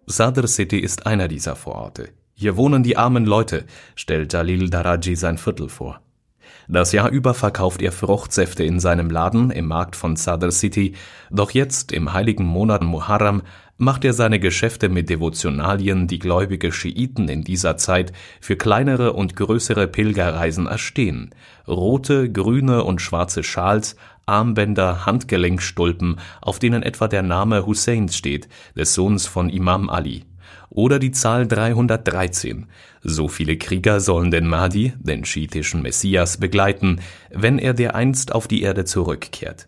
Sadr 0.06 0.48
City 0.48 0.80
ist 0.80 1.06
einer 1.06 1.28
dieser 1.28 1.56
Vororte. 1.56 2.10
Hier 2.42 2.58
wohnen 2.58 2.82
die 2.82 2.98
armen 2.98 3.28
Leute, 3.28 3.66
stellt 3.96 4.34
Jalil 4.34 4.72
Daraji 4.72 5.16
sein 5.16 5.38
Viertel 5.38 5.70
vor. 5.70 6.02
Das 6.68 6.92
Jahr 6.92 7.12
über 7.12 7.36
verkauft 7.36 7.84
er 7.84 7.92
Fruchtsäfte 7.92 8.64
in 8.64 8.80
seinem 8.80 9.12
Laden 9.12 9.52
im 9.52 9.68
Markt 9.68 9.96
von 9.96 10.16
Sadr 10.16 10.50
City, 10.50 10.96
doch 11.30 11.52
jetzt 11.52 11.92
im 11.92 12.14
heiligen 12.14 12.46
Monat 12.46 12.82
Muharram 12.82 13.44
macht 13.78 14.04
er 14.06 14.14
seine 14.14 14.40
Geschäfte 14.40 14.90
mit 14.90 15.08
Devotionalien, 15.12 16.08
die 16.08 16.18
gläubige 16.18 16.72
Schiiten 16.72 17.30
in 17.30 17.44
dieser 17.44 17.78
Zeit 17.78 18.12
für 18.40 18.56
kleinere 18.56 19.14
und 19.14 19.36
größere 19.36 19.88
Pilgerreisen 19.88 20.66
erstehen. 20.66 21.36
Rote, 21.68 22.32
grüne 22.32 22.84
und 22.84 23.04
schwarze 23.04 23.44
Schals, 23.44 23.98
Armbänder, 24.26 25.06
Handgelenkstulpen, 25.06 26.16
auf 26.42 26.58
denen 26.58 26.82
etwa 26.82 27.08
der 27.08 27.22
Name 27.22 27.68
Husseins 27.68 28.18
steht, 28.18 28.50
des 28.76 28.96
Sohns 28.96 29.28
von 29.28 29.48
Imam 29.48 29.92
Ali. 29.92 30.26
Oder 30.72 31.00
die 31.00 31.12
Zahl 31.12 31.48
313. 31.48 32.66
So 33.04 33.28
viele 33.28 33.58
Krieger 33.58 34.00
sollen 34.00 34.32
den 34.32 34.48
Mahdi, 34.48 34.94
den 34.98 35.26
schiitischen 35.26 35.82
Messias, 35.82 36.38
begleiten, 36.38 37.02
wenn 37.30 37.60
er 37.60 37.74
dereinst 37.74 38.34
auf 38.34 38.48
die 38.48 38.62
Erde 38.62 38.86
zurückkehrt. 38.86 39.68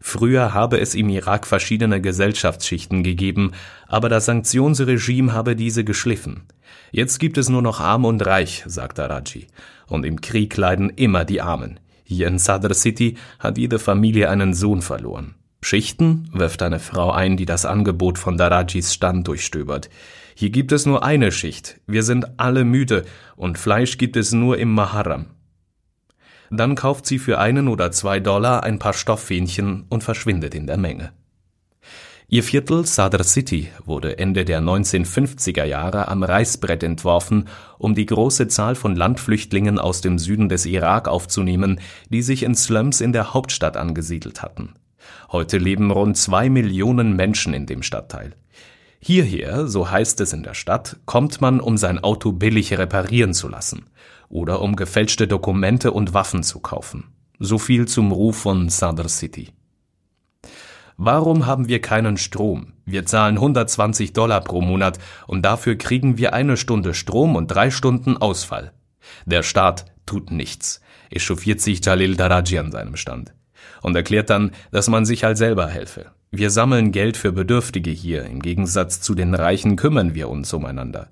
Früher 0.00 0.54
habe 0.54 0.78
es 0.78 0.94
im 0.94 1.08
Irak 1.08 1.48
verschiedene 1.48 2.00
Gesellschaftsschichten 2.00 3.02
gegeben, 3.02 3.52
aber 3.88 4.08
das 4.08 4.26
Sanktionsregime 4.26 5.32
habe 5.32 5.56
diese 5.56 5.82
geschliffen. 5.82 6.44
Jetzt 6.92 7.18
gibt 7.18 7.38
es 7.38 7.48
nur 7.48 7.60
noch 7.60 7.80
Arm 7.80 8.04
und 8.04 8.24
Reich, 8.24 8.62
sagt 8.66 9.00
Araji, 9.00 9.48
und 9.88 10.06
im 10.06 10.20
Krieg 10.20 10.56
leiden 10.56 10.90
immer 10.90 11.24
die 11.24 11.42
Armen. 11.42 11.80
Hier 12.04 12.28
in 12.28 12.38
Sadr 12.38 12.72
City 12.72 13.16
hat 13.40 13.58
jede 13.58 13.80
Familie 13.80 14.30
einen 14.30 14.54
Sohn 14.54 14.80
verloren. 14.80 15.34
Schichten 15.60 16.30
wirft 16.32 16.62
eine 16.62 16.78
Frau 16.78 17.10
ein, 17.10 17.36
die 17.36 17.46
das 17.46 17.66
Angebot 17.66 18.18
von 18.18 18.38
Darajis 18.38 18.94
Stand 18.94 19.26
durchstöbert. 19.26 19.90
Hier 20.38 20.50
gibt 20.50 20.70
es 20.72 20.84
nur 20.84 21.02
eine 21.02 21.32
Schicht, 21.32 21.80
wir 21.86 22.02
sind 22.02 22.38
alle 22.38 22.66
müde, 22.66 23.06
und 23.36 23.56
Fleisch 23.56 23.96
gibt 23.96 24.18
es 24.18 24.32
nur 24.32 24.58
im 24.58 24.70
Maharam. 24.70 25.28
Dann 26.50 26.74
kauft 26.74 27.06
sie 27.06 27.18
für 27.18 27.38
einen 27.38 27.68
oder 27.68 27.90
zwei 27.90 28.20
Dollar 28.20 28.62
ein 28.62 28.78
paar 28.78 28.92
Stofffähnchen 28.92 29.86
und 29.88 30.04
verschwindet 30.04 30.54
in 30.54 30.66
der 30.66 30.76
Menge. 30.76 31.12
Ihr 32.28 32.42
Viertel 32.42 32.84
Sadr 32.84 33.24
City 33.24 33.68
wurde 33.86 34.18
Ende 34.18 34.44
der 34.44 34.60
1950er 34.60 35.64
Jahre 35.64 36.08
am 36.08 36.22
Reißbrett 36.22 36.82
entworfen, 36.82 37.48
um 37.78 37.94
die 37.94 38.04
große 38.04 38.46
Zahl 38.48 38.74
von 38.74 38.94
Landflüchtlingen 38.94 39.78
aus 39.78 40.02
dem 40.02 40.18
Süden 40.18 40.50
des 40.50 40.66
Irak 40.66 41.08
aufzunehmen, 41.08 41.80
die 42.10 42.20
sich 42.20 42.42
in 42.42 42.54
Slums 42.54 43.00
in 43.00 43.14
der 43.14 43.32
Hauptstadt 43.32 43.78
angesiedelt 43.78 44.42
hatten. 44.42 44.74
Heute 45.32 45.56
leben 45.56 45.90
rund 45.90 46.18
zwei 46.18 46.50
Millionen 46.50 47.16
Menschen 47.16 47.54
in 47.54 47.64
dem 47.64 47.82
Stadtteil. 47.82 48.34
Hierher, 49.08 49.68
so 49.68 49.88
heißt 49.88 50.20
es 50.20 50.32
in 50.32 50.42
der 50.42 50.54
Stadt, 50.54 50.96
kommt 51.04 51.40
man, 51.40 51.60
um 51.60 51.76
sein 51.76 52.02
Auto 52.02 52.32
billig 52.32 52.76
reparieren 52.76 53.34
zu 53.34 53.46
lassen 53.46 53.86
oder 54.28 54.60
um 54.60 54.74
gefälschte 54.74 55.28
Dokumente 55.28 55.92
und 55.92 56.12
Waffen 56.12 56.42
zu 56.42 56.58
kaufen. 56.58 57.14
So 57.38 57.56
viel 57.56 57.86
zum 57.86 58.10
Ruf 58.10 58.36
von 58.38 58.68
Sadr 58.68 59.08
City. 59.08 59.50
Warum 60.96 61.46
haben 61.46 61.68
wir 61.68 61.80
keinen 61.80 62.16
Strom? 62.16 62.72
Wir 62.84 63.06
zahlen 63.06 63.36
120 63.36 64.12
Dollar 64.12 64.40
pro 64.40 64.60
Monat 64.60 64.98
und 65.28 65.42
dafür 65.42 65.76
kriegen 65.78 66.18
wir 66.18 66.32
eine 66.32 66.56
Stunde 66.56 66.92
Strom 66.92 67.36
und 67.36 67.46
drei 67.46 67.70
Stunden 67.70 68.16
Ausfall. 68.16 68.72
Der 69.24 69.44
Staat 69.44 69.84
tut 70.04 70.32
nichts, 70.32 70.80
echauffiert 71.10 71.60
sich 71.60 71.84
Jalil 71.84 72.16
Daraji 72.16 72.58
an 72.58 72.72
seinem 72.72 72.96
Stand 72.96 73.34
und 73.82 73.94
erklärt 73.94 74.30
dann, 74.30 74.50
dass 74.72 74.88
man 74.88 75.06
sich 75.06 75.22
halt 75.22 75.38
selber 75.38 75.68
helfe. 75.68 76.10
Wir 76.30 76.50
sammeln 76.50 76.92
Geld 76.92 77.16
für 77.16 77.32
Bedürftige 77.32 77.90
hier, 77.90 78.24
im 78.24 78.40
Gegensatz 78.40 79.00
zu 79.00 79.14
den 79.14 79.34
Reichen 79.34 79.76
kümmern 79.76 80.14
wir 80.14 80.28
uns 80.28 80.52
umeinander. 80.52 81.08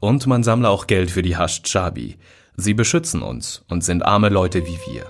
Und 0.00 0.26
man 0.26 0.42
sammle 0.42 0.68
auch 0.68 0.86
Geld 0.86 1.10
für 1.10 1.22
die 1.22 1.36
Hascht-Shabi, 1.36 2.16
Sie 2.56 2.74
beschützen 2.74 3.22
uns 3.22 3.64
und 3.68 3.82
sind 3.82 4.04
arme 4.04 4.28
Leute 4.28 4.64
wie 4.64 4.78
wir. 4.92 5.06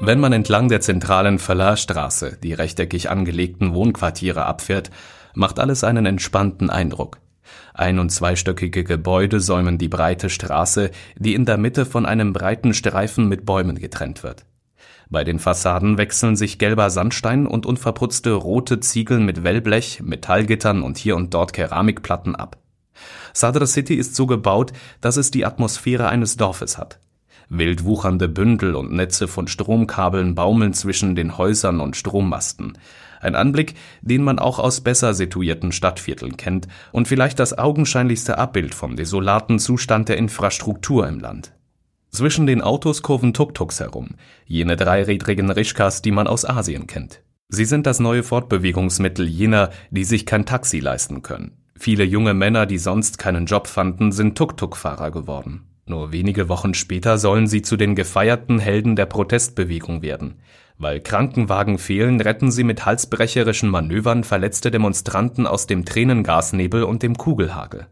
Wenn 0.00 0.18
man 0.18 0.32
entlang 0.32 0.68
der 0.68 0.80
zentralen 0.80 1.38
Verlahrstraße 1.38 2.38
die 2.42 2.54
rechteckig 2.54 3.08
angelegten 3.08 3.72
Wohnquartiere 3.74 4.46
abfährt, 4.46 4.90
macht 5.34 5.60
alles 5.60 5.84
einen 5.84 6.06
entspannten 6.06 6.70
Eindruck. 6.70 7.18
Ein- 7.72 7.98
und 8.00 8.10
zweistöckige 8.10 8.82
Gebäude 8.82 9.40
säumen 9.40 9.78
die 9.78 9.88
breite 9.88 10.28
Straße, 10.28 10.90
die 11.16 11.34
in 11.34 11.44
der 11.44 11.58
Mitte 11.58 11.86
von 11.86 12.04
einem 12.04 12.32
breiten 12.32 12.74
Streifen 12.74 13.28
mit 13.28 13.46
Bäumen 13.46 13.78
getrennt 13.78 14.22
wird. 14.22 14.44
Bei 15.12 15.24
den 15.24 15.40
Fassaden 15.40 15.98
wechseln 15.98 16.36
sich 16.36 16.58
gelber 16.58 16.88
Sandstein 16.88 17.48
und 17.48 17.66
unverputzte 17.66 18.32
rote 18.32 18.78
Ziegel 18.78 19.18
mit 19.18 19.42
Wellblech, 19.42 20.00
Metallgittern 20.04 20.82
und 20.82 20.98
hier 20.98 21.16
und 21.16 21.34
dort 21.34 21.52
Keramikplatten 21.52 22.36
ab. 22.36 22.58
Sadr 23.32 23.66
City 23.66 23.94
ist 23.94 24.14
so 24.14 24.26
gebaut, 24.26 24.72
dass 25.00 25.16
es 25.16 25.32
die 25.32 25.44
Atmosphäre 25.44 26.08
eines 26.08 26.36
Dorfes 26.36 26.78
hat. 26.78 27.00
Wild 27.48 27.84
wuchernde 27.84 28.28
Bündel 28.28 28.76
und 28.76 28.92
Netze 28.92 29.26
von 29.26 29.48
Stromkabeln 29.48 30.36
baumeln 30.36 30.74
zwischen 30.74 31.16
den 31.16 31.36
Häusern 31.36 31.80
und 31.80 31.96
Strommasten. 31.96 32.78
Ein 33.20 33.34
Anblick, 33.34 33.74
den 34.02 34.22
man 34.22 34.38
auch 34.38 34.60
aus 34.60 34.80
besser 34.80 35.12
situierten 35.12 35.72
Stadtvierteln 35.72 36.36
kennt 36.36 36.68
und 36.92 37.08
vielleicht 37.08 37.40
das 37.40 37.58
augenscheinlichste 37.58 38.38
Abbild 38.38 38.74
vom 38.74 38.94
desolaten 38.94 39.58
Zustand 39.58 40.08
der 40.08 40.18
Infrastruktur 40.18 41.08
im 41.08 41.18
Land. 41.18 41.52
Zwischen 42.10 42.46
den 42.46 42.60
Autos 42.60 43.02
kurven 43.02 43.32
Tuk-Tuks 43.32 43.80
herum, 43.80 44.16
jene 44.44 44.76
dreirädrigen 44.76 45.50
Rischkas, 45.50 46.02
die 46.02 46.10
man 46.10 46.26
aus 46.26 46.44
Asien 46.44 46.86
kennt. 46.86 47.22
Sie 47.48 47.64
sind 47.64 47.86
das 47.86 48.00
neue 48.00 48.22
Fortbewegungsmittel 48.22 49.26
jener, 49.28 49.70
die 49.90 50.04
sich 50.04 50.26
kein 50.26 50.46
Taxi 50.46 50.80
leisten 50.80 51.22
können. 51.22 51.56
Viele 51.76 52.04
junge 52.04 52.34
Männer, 52.34 52.66
die 52.66 52.78
sonst 52.78 53.18
keinen 53.18 53.46
Job 53.46 53.66
fanden, 53.66 54.12
sind 54.12 54.36
Tuk-Tuk-Fahrer 54.36 55.10
geworden. 55.10 55.66
Nur 55.86 56.12
wenige 56.12 56.48
Wochen 56.48 56.74
später 56.74 57.18
sollen 57.18 57.46
sie 57.48 57.62
zu 57.62 57.76
den 57.76 57.94
gefeierten 57.96 58.58
Helden 58.58 58.94
der 58.94 59.06
Protestbewegung 59.06 60.02
werden. 60.02 60.40
Weil 60.78 61.00
Krankenwagen 61.00 61.78
fehlen, 61.78 62.20
retten 62.20 62.52
sie 62.52 62.64
mit 62.64 62.86
halsbrecherischen 62.86 63.68
Manövern 63.68 64.22
verletzte 64.22 64.70
Demonstranten 64.70 65.46
aus 65.46 65.66
dem 65.66 65.84
Tränengasnebel 65.84 66.84
und 66.84 67.02
dem 67.02 67.16
Kugelhagel. 67.16 67.88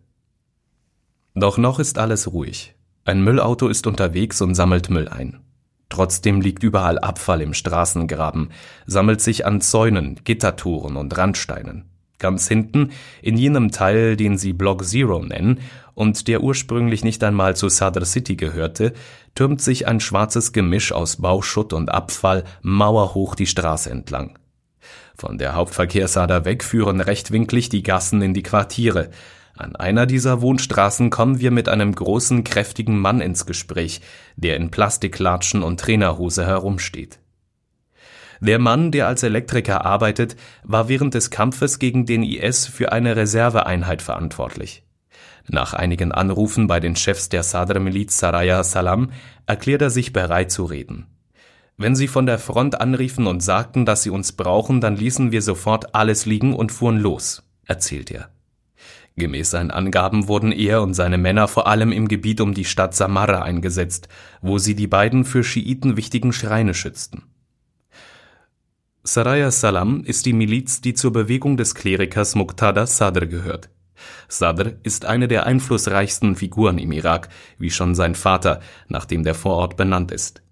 Doch 1.35 1.59
noch 1.59 1.81
ist 1.81 1.99
alles 1.99 2.33
ruhig. 2.33 2.78
Ein 3.09 3.25
Müllauto 3.25 3.69
ist 3.69 3.87
unterwegs 3.87 4.43
und 4.43 4.55
sammelt 4.55 4.91
Müll 4.91 5.09
ein. 5.09 5.41
Trotzdem 5.89 6.43
liegt 6.43 6.63
überall 6.63 6.99
Abfall 6.99 7.41
im 7.41 7.55
Straßengraben, 7.55 8.51
sammelt 8.87 9.23
sich 9.23 9.47
an 9.47 9.63
Zäunen, 9.63 10.21
Gittertoren 10.25 10.99
und 10.99 11.17
Randsteinen. 11.17 11.87
Ganz 12.19 12.49
hinten, 12.49 12.91
in 13.23 13.39
jenem 13.39 13.71
Teil, 13.71 14.15
den 14.15 14.37
sie 14.37 14.53
Block 14.53 14.85
Zero 14.85 15.23
nennen 15.23 15.61
und 15.95 16.29
der 16.29 16.43
ursprünglich 16.43 17.03
nicht 17.03 17.25
einmal 17.25 17.57
zu 17.57 17.71
Sadr 17.71 18.05
City 18.05 18.37
gehörte, 18.37 18.93
türmt 19.35 19.63
sich 19.63 19.87
ein 19.89 20.01
schwarzes 20.01 20.53
Gemisch 20.53 20.93
aus 20.93 21.17
Bauschutt 21.17 21.73
und 21.73 21.91
Abfall 21.91 22.45
mauerhoch 22.61 23.35
die 23.35 23.47
Straße 23.47 23.89
entlang. 23.89 24.39
Von 25.17 25.39
der 25.39 25.55
Hauptverkehrsader 25.55 26.45
weg 26.45 26.63
führen 26.63 27.01
rechtwinklig 27.01 27.71
die 27.71 27.83
Gassen 27.83 28.21
in 28.21 28.35
die 28.35 28.43
Quartiere. 28.43 29.09
An 29.59 29.75
einer 29.75 30.07
dieser 30.07 30.41
Wohnstraßen 30.41 31.11
kommen 31.11 31.41
wir 31.41 31.51
mit 31.51 31.69
einem 31.69 31.93
großen, 31.93 32.45
kräftigen 32.45 32.97
Mann 32.97 33.21
ins 33.21 33.45
Gespräch, 33.45 34.01
der 34.37 34.57
in 34.57 34.71
Plastiklatschen 34.71 35.65
und 35.65 35.81
Trainerhose 35.81 36.47
herumsteht. 36.47 37.19
Der 38.41 38.61
Mann, 38.61 38.93
der 38.93 39.09
als 39.09 39.25
Elektriker 39.25 39.85
arbeitet, 39.85 40.37
war 40.63 40.89
während 40.89 41.15
des 41.15 41.31
Kampfes 41.31 41.81
gegen 41.81 42.07
den 42.07 42.23
IS 42.23 42.67
für 42.67 42.93
eine 42.93 43.17
Reserveeinheit 43.17 44.01
verantwortlich. 44.01 44.85
Nach 45.49 45.75
einigen 45.75 46.13
Anrufen 46.13 46.69
bei 46.69 46.79
den 46.79 46.95
Chefs 46.95 47.29
der 47.29 47.43
Sadr-Miliz 47.43 48.17
Saraya 48.17 48.63
Salam 48.63 49.11
erklärt 49.47 49.83
er 49.83 49.91
sich 49.91 50.13
bereit 50.13 50.53
zu 50.53 50.67
reden. 50.67 51.09
Wenn 51.77 51.97
sie 51.97 52.07
von 52.07 52.27
der 52.27 52.39
Front 52.39 52.81
anriefen 52.81 53.27
und 53.27 53.41
sagten, 53.41 53.85
dass 53.85 54.05
sie 54.05 54.11
uns 54.11 54.31
brauchen, 54.31 54.81
dann 54.81 54.95
ließen 54.95 55.33
wir 55.33 55.43
sofort 55.43 55.97
alles 55.97 56.27
liegen 56.27 56.55
und 56.55 56.71
fuhren 56.71 56.99
los, 56.99 57.43
erzählt 57.67 58.13
er. 58.13 58.31
Gemäß 59.19 59.51
seinen 59.51 59.73
Angaben 59.73 60.29
wurden 60.29 60.53
er 60.53 60.81
und 60.81 60.95
seine 60.95 61.19
Männer 61.19 61.49
vor 61.49 61.67
allem 61.67 61.91
im 61.91 62.07
Gebiet 62.07 62.41
um 62.41 62.55
die 62.55 62.65
Stadt 62.65 62.95
Samarra 62.95 63.43
eingesetzt, 63.43 64.09
wo 64.41 64.59
sie 64.59 64.77
die 64.77 64.87
beiden 64.87 65.25
für 65.25 65.43
Schiiten 65.43 65.97
wichtigen 65.97 66.33
Schreine 66.33 66.73
schützten. 66.73 67.25
Saraya 69.03 69.51
Salam 69.51 70.05
ist 70.05 70.27
die 70.27 70.33
Miliz, 70.33 70.81
die 70.81 70.95
zur 70.95 71.13
Bewegung 71.13 71.57
des 71.57 71.75
Klerikers 71.75 72.37
Muqtada 72.37 72.87
Sadr 72.87 73.27
gehört. 73.27 73.71
Sadr 74.29 74.75
ist 74.85 75.05
eine 75.05 75.27
der 75.27 75.47
einflussreichsten 75.47 76.37
Figuren 76.37 76.79
im 76.79 76.93
Irak, 76.93 77.29
wie 77.59 77.71
schon 77.71 77.97
sein 77.97 78.15
Vater, 78.15 78.61
nachdem 78.87 79.25
der 79.25 79.35
Vorort 79.35 79.77
benannt 79.77 80.13
ist. 80.13 80.43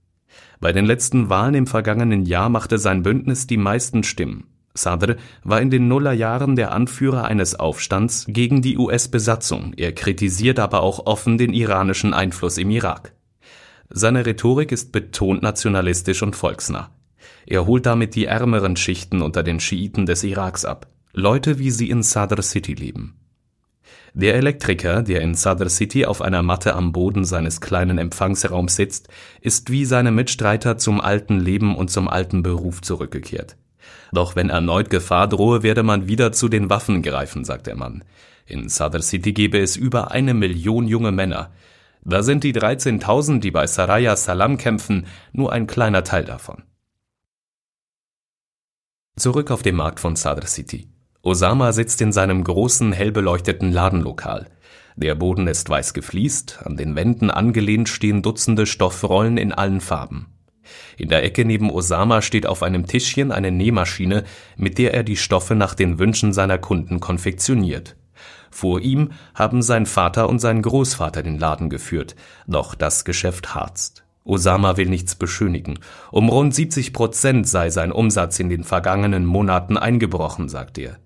Bei 0.58 0.72
den 0.72 0.86
letzten 0.86 1.28
Wahlen 1.28 1.54
im 1.54 1.66
vergangenen 1.66 2.24
Jahr 2.24 2.48
machte 2.48 2.78
sein 2.78 3.02
Bündnis 3.02 3.46
die 3.46 3.58
meisten 3.58 4.02
Stimmen. 4.02 4.55
Sadr 4.76 5.16
war 5.42 5.60
in 5.60 5.70
den 5.70 5.88
Nullerjahren 5.88 6.56
der 6.56 6.72
Anführer 6.72 7.24
eines 7.24 7.54
Aufstands 7.54 8.26
gegen 8.28 8.62
die 8.62 8.78
US-Besatzung, 8.78 9.72
er 9.76 9.92
kritisiert 9.92 10.58
aber 10.58 10.82
auch 10.82 11.06
offen 11.06 11.38
den 11.38 11.52
iranischen 11.52 12.14
Einfluss 12.14 12.58
im 12.58 12.70
Irak. 12.70 13.12
Seine 13.88 14.26
Rhetorik 14.26 14.72
ist 14.72 14.92
betont 14.92 15.42
nationalistisch 15.42 16.22
und 16.22 16.36
volksnah. 16.36 16.90
Er 17.46 17.66
holt 17.66 17.86
damit 17.86 18.14
die 18.14 18.26
ärmeren 18.26 18.76
Schichten 18.76 19.22
unter 19.22 19.42
den 19.42 19.60
Schiiten 19.60 20.06
des 20.06 20.24
Iraks 20.24 20.64
ab, 20.64 20.88
Leute, 21.12 21.58
wie 21.58 21.70
sie 21.70 21.90
in 21.90 22.02
Sadr 22.02 22.42
City 22.42 22.74
leben. 22.74 23.14
Der 24.18 24.34
Elektriker, 24.34 25.02
der 25.02 25.20
in 25.20 25.34
Sadr 25.34 25.68
City 25.68 26.06
auf 26.06 26.22
einer 26.22 26.42
Matte 26.42 26.74
am 26.74 26.92
Boden 26.92 27.24
seines 27.24 27.60
kleinen 27.60 27.98
Empfangsraums 27.98 28.74
sitzt, 28.74 29.08
ist 29.42 29.70
wie 29.70 29.84
seine 29.84 30.10
Mitstreiter 30.10 30.78
zum 30.78 31.02
alten 31.02 31.38
Leben 31.38 31.76
und 31.76 31.90
zum 31.90 32.08
alten 32.08 32.42
Beruf 32.42 32.80
zurückgekehrt. 32.80 33.56
Doch 34.12 34.36
wenn 34.36 34.50
erneut 34.50 34.90
Gefahr 34.90 35.28
drohe, 35.28 35.62
werde 35.62 35.82
man 35.82 36.08
wieder 36.08 36.32
zu 36.32 36.48
den 36.48 36.70
Waffen 36.70 37.02
greifen, 37.02 37.44
sagt 37.44 37.66
der 37.66 37.76
Mann. 37.76 38.04
In 38.46 38.68
Sadr 38.68 39.02
City 39.02 39.32
gebe 39.32 39.58
es 39.58 39.76
über 39.76 40.12
eine 40.12 40.34
Million 40.34 40.86
junge 40.86 41.12
Männer. 41.12 41.50
Da 42.04 42.22
sind 42.22 42.44
die 42.44 42.54
13.000, 42.54 43.40
die 43.40 43.50
bei 43.50 43.66
Saraya 43.66 44.14
Salam 44.14 44.58
kämpfen, 44.58 45.06
nur 45.32 45.52
ein 45.52 45.66
kleiner 45.66 46.04
Teil 46.04 46.24
davon. 46.24 46.62
Zurück 49.16 49.50
auf 49.50 49.62
dem 49.62 49.76
Markt 49.76 49.98
von 49.98 50.14
Sadr 50.14 50.46
City. 50.46 50.88
Osama 51.22 51.72
sitzt 51.72 52.00
in 52.02 52.12
seinem 52.12 52.44
großen, 52.44 52.92
hell 52.92 53.10
beleuchteten 53.10 53.72
Ladenlokal. 53.72 54.46
Der 54.94 55.16
Boden 55.16 55.48
ist 55.48 55.68
weiß 55.68 55.92
gefliest, 55.94 56.60
an 56.64 56.76
den 56.76 56.94
Wänden 56.94 57.30
angelehnt 57.30 57.88
stehen 57.88 58.22
Dutzende 58.22 58.66
Stoffrollen 58.66 59.36
in 59.36 59.52
allen 59.52 59.80
Farben. 59.80 60.35
In 60.96 61.08
der 61.08 61.24
Ecke 61.24 61.44
neben 61.44 61.70
Osama 61.70 62.22
steht 62.22 62.46
auf 62.46 62.62
einem 62.62 62.86
Tischchen 62.86 63.32
eine 63.32 63.50
Nähmaschine, 63.50 64.24
mit 64.56 64.78
der 64.78 64.94
er 64.94 65.02
die 65.02 65.16
Stoffe 65.16 65.54
nach 65.54 65.74
den 65.74 65.98
Wünschen 65.98 66.32
seiner 66.32 66.58
Kunden 66.58 67.00
konfektioniert. 67.00 67.96
Vor 68.50 68.80
ihm 68.80 69.10
haben 69.34 69.62
sein 69.62 69.86
Vater 69.86 70.28
und 70.28 70.38
sein 70.38 70.62
Großvater 70.62 71.22
den 71.22 71.38
Laden 71.38 71.68
geführt, 71.68 72.16
doch 72.46 72.74
das 72.74 73.04
Geschäft 73.04 73.54
harzt. 73.54 74.04
Osama 74.24 74.76
will 74.76 74.88
nichts 74.88 75.14
beschönigen. 75.14 75.78
Um 76.10 76.28
rund 76.28 76.54
70 76.54 76.92
Prozent 76.92 77.48
sei 77.48 77.70
sein 77.70 77.92
Umsatz 77.92 78.38
in 78.40 78.48
den 78.48 78.64
vergangenen 78.64 79.24
Monaten 79.24 79.76
eingebrochen, 79.76 80.48
sagt 80.48 80.78
er. 80.78 80.98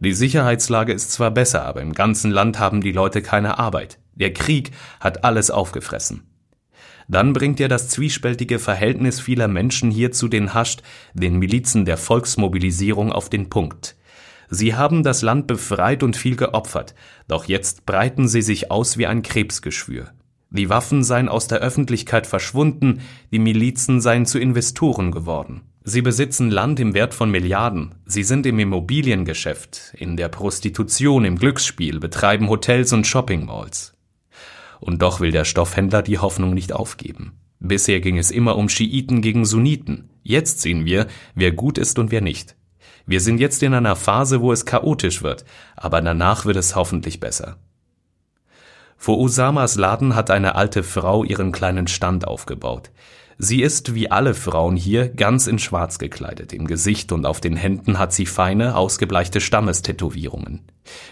Die 0.00 0.12
Sicherheitslage 0.14 0.92
ist 0.92 1.12
zwar 1.12 1.30
besser, 1.30 1.64
aber 1.64 1.82
im 1.82 1.92
ganzen 1.92 2.30
Land 2.30 2.58
haben 2.58 2.80
die 2.80 2.92
Leute 2.92 3.22
keine 3.22 3.58
Arbeit. 3.58 3.98
Der 4.14 4.32
Krieg 4.32 4.70
hat 5.00 5.24
alles 5.24 5.50
aufgefressen. 5.50 6.22
Dann 7.08 7.32
bringt 7.32 7.60
er 7.60 7.68
das 7.68 7.88
zwiespältige 7.88 8.58
Verhältnis 8.58 9.20
vieler 9.20 9.48
Menschen 9.48 9.90
hier 9.90 10.12
zu 10.12 10.28
den 10.28 10.54
Hascht, 10.54 10.82
den 11.12 11.38
Milizen 11.38 11.84
der 11.84 11.96
Volksmobilisierung, 11.96 13.12
auf 13.12 13.28
den 13.28 13.50
Punkt. 13.50 13.96
Sie 14.50 14.74
haben 14.74 15.02
das 15.02 15.22
Land 15.22 15.46
befreit 15.46 16.02
und 16.02 16.16
viel 16.16 16.36
geopfert, 16.36 16.94
doch 17.28 17.46
jetzt 17.46 17.86
breiten 17.86 18.28
sie 18.28 18.42
sich 18.42 18.70
aus 18.70 18.98
wie 18.98 19.06
ein 19.06 19.22
Krebsgeschwür. 19.22 20.10
Die 20.50 20.68
Waffen 20.68 21.02
seien 21.02 21.28
aus 21.28 21.48
der 21.48 21.58
Öffentlichkeit 21.58 22.26
verschwunden, 22.26 23.00
die 23.32 23.40
Milizen 23.40 24.00
seien 24.00 24.24
zu 24.24 24.38
Investoren 24.38 25.10
geworden. 25.10 25.62
Sie 25.82 26.00
besitzen 26.00 26.50
Land 26.50 26.78
im 26.80 26.94
Wert 26.94 27.12
von 27.12 27.30
Milliarden, 27.30 27.96
sie 28.06 28.22
sind 28.22 28.46
im 28.46 28.58
Immobiliengeschäft, 28.58 29.94
in 29.98 30.16
der 30.16 30.28
Prostitution, 30.28 31.24
im 31.24 31.36
Glücksspiel, 31.38 31.98
betreiben 31.98 32.48
Hotels 32.48 32.92
und 32.92 33.06
Shoppingmalls. 33.06 33.93
Und 34.84 35.00
doch 35.00 35.20
will 35.20 35.30
der 35.30 35.46
Stoffhändler 35.46 36.02
die 36.02 36.18
Hoffnung 36.18 36.52
nicht 36.52 36.74
aufgeben. 36.74 37.32
Bisher 37.58 38.00
ging 38.00 38.18
es 38.18 38.30
immer 38.30 38.56
um 38.56 38.68
Schiiten 38.68 39.22
gegen 39.22 39.46
Sunniten. 39.46 40.10
Jetzt 40.22 40.60
sehen 40.60 40.84
wir, 40.84 41.06
wer 41.34 41.52
gut 41.52 41.78
ist 41.78 41.98
und 41.98 42.10
wer 42.10 42.20
nicht. 42.20 42.54
Wir 43.06 43.22
sind 43.22 43.40
jetzt 43.40 43.62
in 43.62 43.72
einer 43.72 43.96
Phase, 43.96 44.42
wo 44.42 44.52
es 44.52 44.66
chaotisch 44.66 45.22
wird, 45.22 45.46
aber 45.74 46.02
danach 46.02 46.44
wird 46.44 46.58
es 46.58 46.76
hoffentlich 46.76 47.18
besser. 47.18 47.56
Vor 48.98 49.18
Usamas 49.18 49.76
Laden 49.76 50.14
hat 50.14 50.30
eine 50.30 50.54
alte 50.54 50.82
Frau 50.82 51.24
ihren 51.24 51.50
kleinen 51.50 51.86
Stand 51.86 52.28
aufgebaut. 52.28 52.90
Sie 53.38 53.62
ist, 53.62 53.94
wie 53.94 54.10
alle 54.10 54.34
Frauen 54.34 54.76
hier, 54.76 55.08
ganz 55.08 55.46
in 55.46 55.58
Schwarz 55.58 55.98
gekleidet. 55.98 56.52
Im 56.52 56.66
Gesicht 56.66 57.10
und 57.10 57.24
auf 57.24 57.40
den 57.40 57.56
Händen 57.56 57.98
hat 57.98 58.12
sie 58.12 58.26
feine, 58.26 58.76
ausgebleichte 58.76 59.40
Stammestätowierungen. 59.40 60.60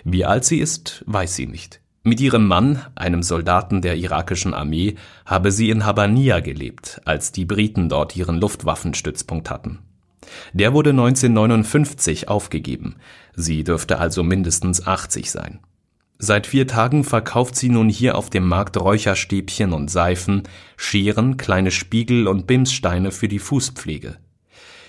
Wie 0.04 0.26
alt 0.26 0.44
sie 0.44 0.58
ist, 0.58 1.04
weiß 1.06 1.34
sie 1.34 1.46
nicht. 1.46 1.81
Mit 2.04 2.20
ihrem 2.20 2.48
Mann, 2.48 2.80
einem 2.96 3.22
Soldaten 3.22 3.80
der 3.80 3.96
irakischen 3.96 4.54
Armee, 4.54 4.96
habe 5.24 5.52
sie 5.52 5.70
in 5.70 5.86
Habania 5.86 6.40
gelebt, 6.40 7.00
als 7.04 7.30
die 7.30 7.44
Briten 7.44 7.88
dort 7.88 8.16
ihren 8.16 8.40
Luftwaffenstützpunkt 8.40 9.50
hatten. 9.50 9.78
Der 10.52 10.72
wurde 10.72 10.90
1959 10.90 12.28
aufgegeben. 12.28 12.96
Sie 13.36 13.62
dürfte 13.62 13.98
also 13.98 14.24
mindestens 14.24 14.84
80 14.84 15.30
sein. 15.30 15.60
Seit 16.18 16.46
vier 16.46 16.66
Tagen 16.66 17.04
verkauft 17.04 17.56
sie 17.56 17.68
nun 17.68 17.88
hier 17.88 18.16
auf 18.16 18.30
dem 18.30 18.48
Markt 18.48 18.76
Räucherstäbchen 18.76 19.72
und 19.72 19.90
Seifen, 19.90 20.42
Scheren, 20.76 21.36
kleine 21.36 21.70
Spiegel 21.70 22.26
und 22.26 22.46
Bimssteine 22.46 23.12
für 23.12 23.28
die 23.28 23.40
Fußpflege. 23.40 24.16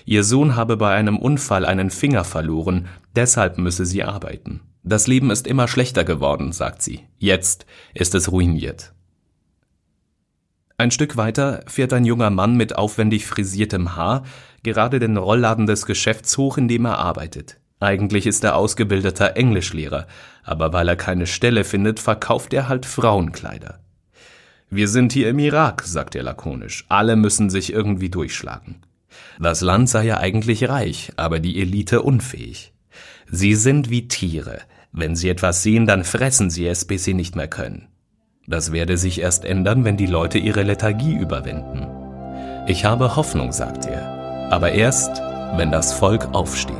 Ihr 0.04 0.24
Sohn 0.24 0.56
habe 0.56 0.76
bei 0.76 0.94
einem 0.94 1.18
Unfall 1.18 1.64
einen 1.64 1.90
Finger 1.90 2.24
verloren, 2.24 2.86
deshalb 3.16 3.58
müsse 3.58 3.86
sie 3.86 4.02
arbeiten. 4.02 4.60
Das 4.84 5.06
Leben 5.06 5.30
ist 5.30 5.46
immer 5.46 5.66
schlechter 5.66 6.04
geworden, 6.04 6.52
sagt 6.52 6.82
sie. 6.82 7.00
Jetzt 7.18 7.64
ist 7.94 8.14
es 8.14 8.30
ruiniert. 8.30 8.92
Ein 10.76 10.90
Stück 10.90 11.16
weiter 11.16 11.64
fährt 11.66 11.94
ein 11.94 12.04
junger 12.04 12.30
Mann 12.30 12.56
mit 12.56 12.76
aufwendig 12.76 13.26
frisiertem 13.26 13.96
Haar 13.96 14.24
gerade 14.62 14.98
den 14.98 15.16
Rollladen 15.16 15.66
des 15.66 15.86
Geschäfts 15.86 16.36
hoch, 16.36 16.58
in 16.58 16.68
dem 16.68 16.84
er 16.84 16.98
arbeitet. 16.98 17.58
Eigentlich 17.80 18.26
ist 18.26 18.44
er 18.44 18.56
ausgebildeter 18.56 19.36
Englischlehrer, 19.36 20.06
aber 20.42 20.72
weil 20.72 20.88
er 20.88 20.96
keine 20.96 21.26
Stelle 21.26 21.64
findet, 21.64 22.00
verkauft 22.00 22.52
er 22.52 22.68
halt 22.68 22.86
Frauenkleider. 22.86 23.80
Wir 24.70 24.88
sind 24.88 25.12
hier 25.12 25.28
im 25.28 25.38
Irak, 25.38 25.82
sagt 25.82 26.14
er 26.14 26.22
lakonisch. 26.22 26.84
Alle 26.88 27.16
müssen 27.16 27.50
sich 27.50 27.72
irgendwie 27.72 28.10
durchschlagen. 28.10 28.82
Das 29.38 29.60
Land 29.60 29.88
sei 29.88 30.04
ja 30.04 30.18
eigentlich 30.18 30.68
reich, 30.68 31.12
aber 31.16 31.40
die 31.40 31.60
Elite 31.60 32.02
unfähig. 32.02 32.72
Sie 33.30 33.54
sind 33.54 33.90
wie 33.90 34.08
Tiere. 34.08 34.60
Wenn 34.96 35.16
sie 35.16 35.28
etwas 35.28 35.64
sehen, 35.64 35.86
dann 35.86 36.04
fressen 36.04 36.50
sie 36.50 36.68
es, 36.68 36.84
bis 36.84 37.02
sie 37.02 37.14
nicht 37.14 37.34
mehr 37.34 37.48
können. 37.48 37.88
Das 38.46 38.70
werde 38.70 38.96
sich 38.96 39.20
erst 39.20 39.44
ändern, 39.44 39.84
wenn 39.84 39.96
die 39.96 40.06
Leute 40.06 40.38
ihre 40.38 40.62
Lethargie 40.62 41.16
überwinden. 41.16 41.88
Ich 42.68 42.84
habe 42.84 43.16
Hoffnung, 43.16 43.50
sagt 43.50 43.86
er, 43.86 44.48
aber 44.52 44.70
erst, 44.70 45.20
wenn 45.56 45.72
das 45.72 45.92
Volk 45.92 46.32
aufsteht. 46.32 46.76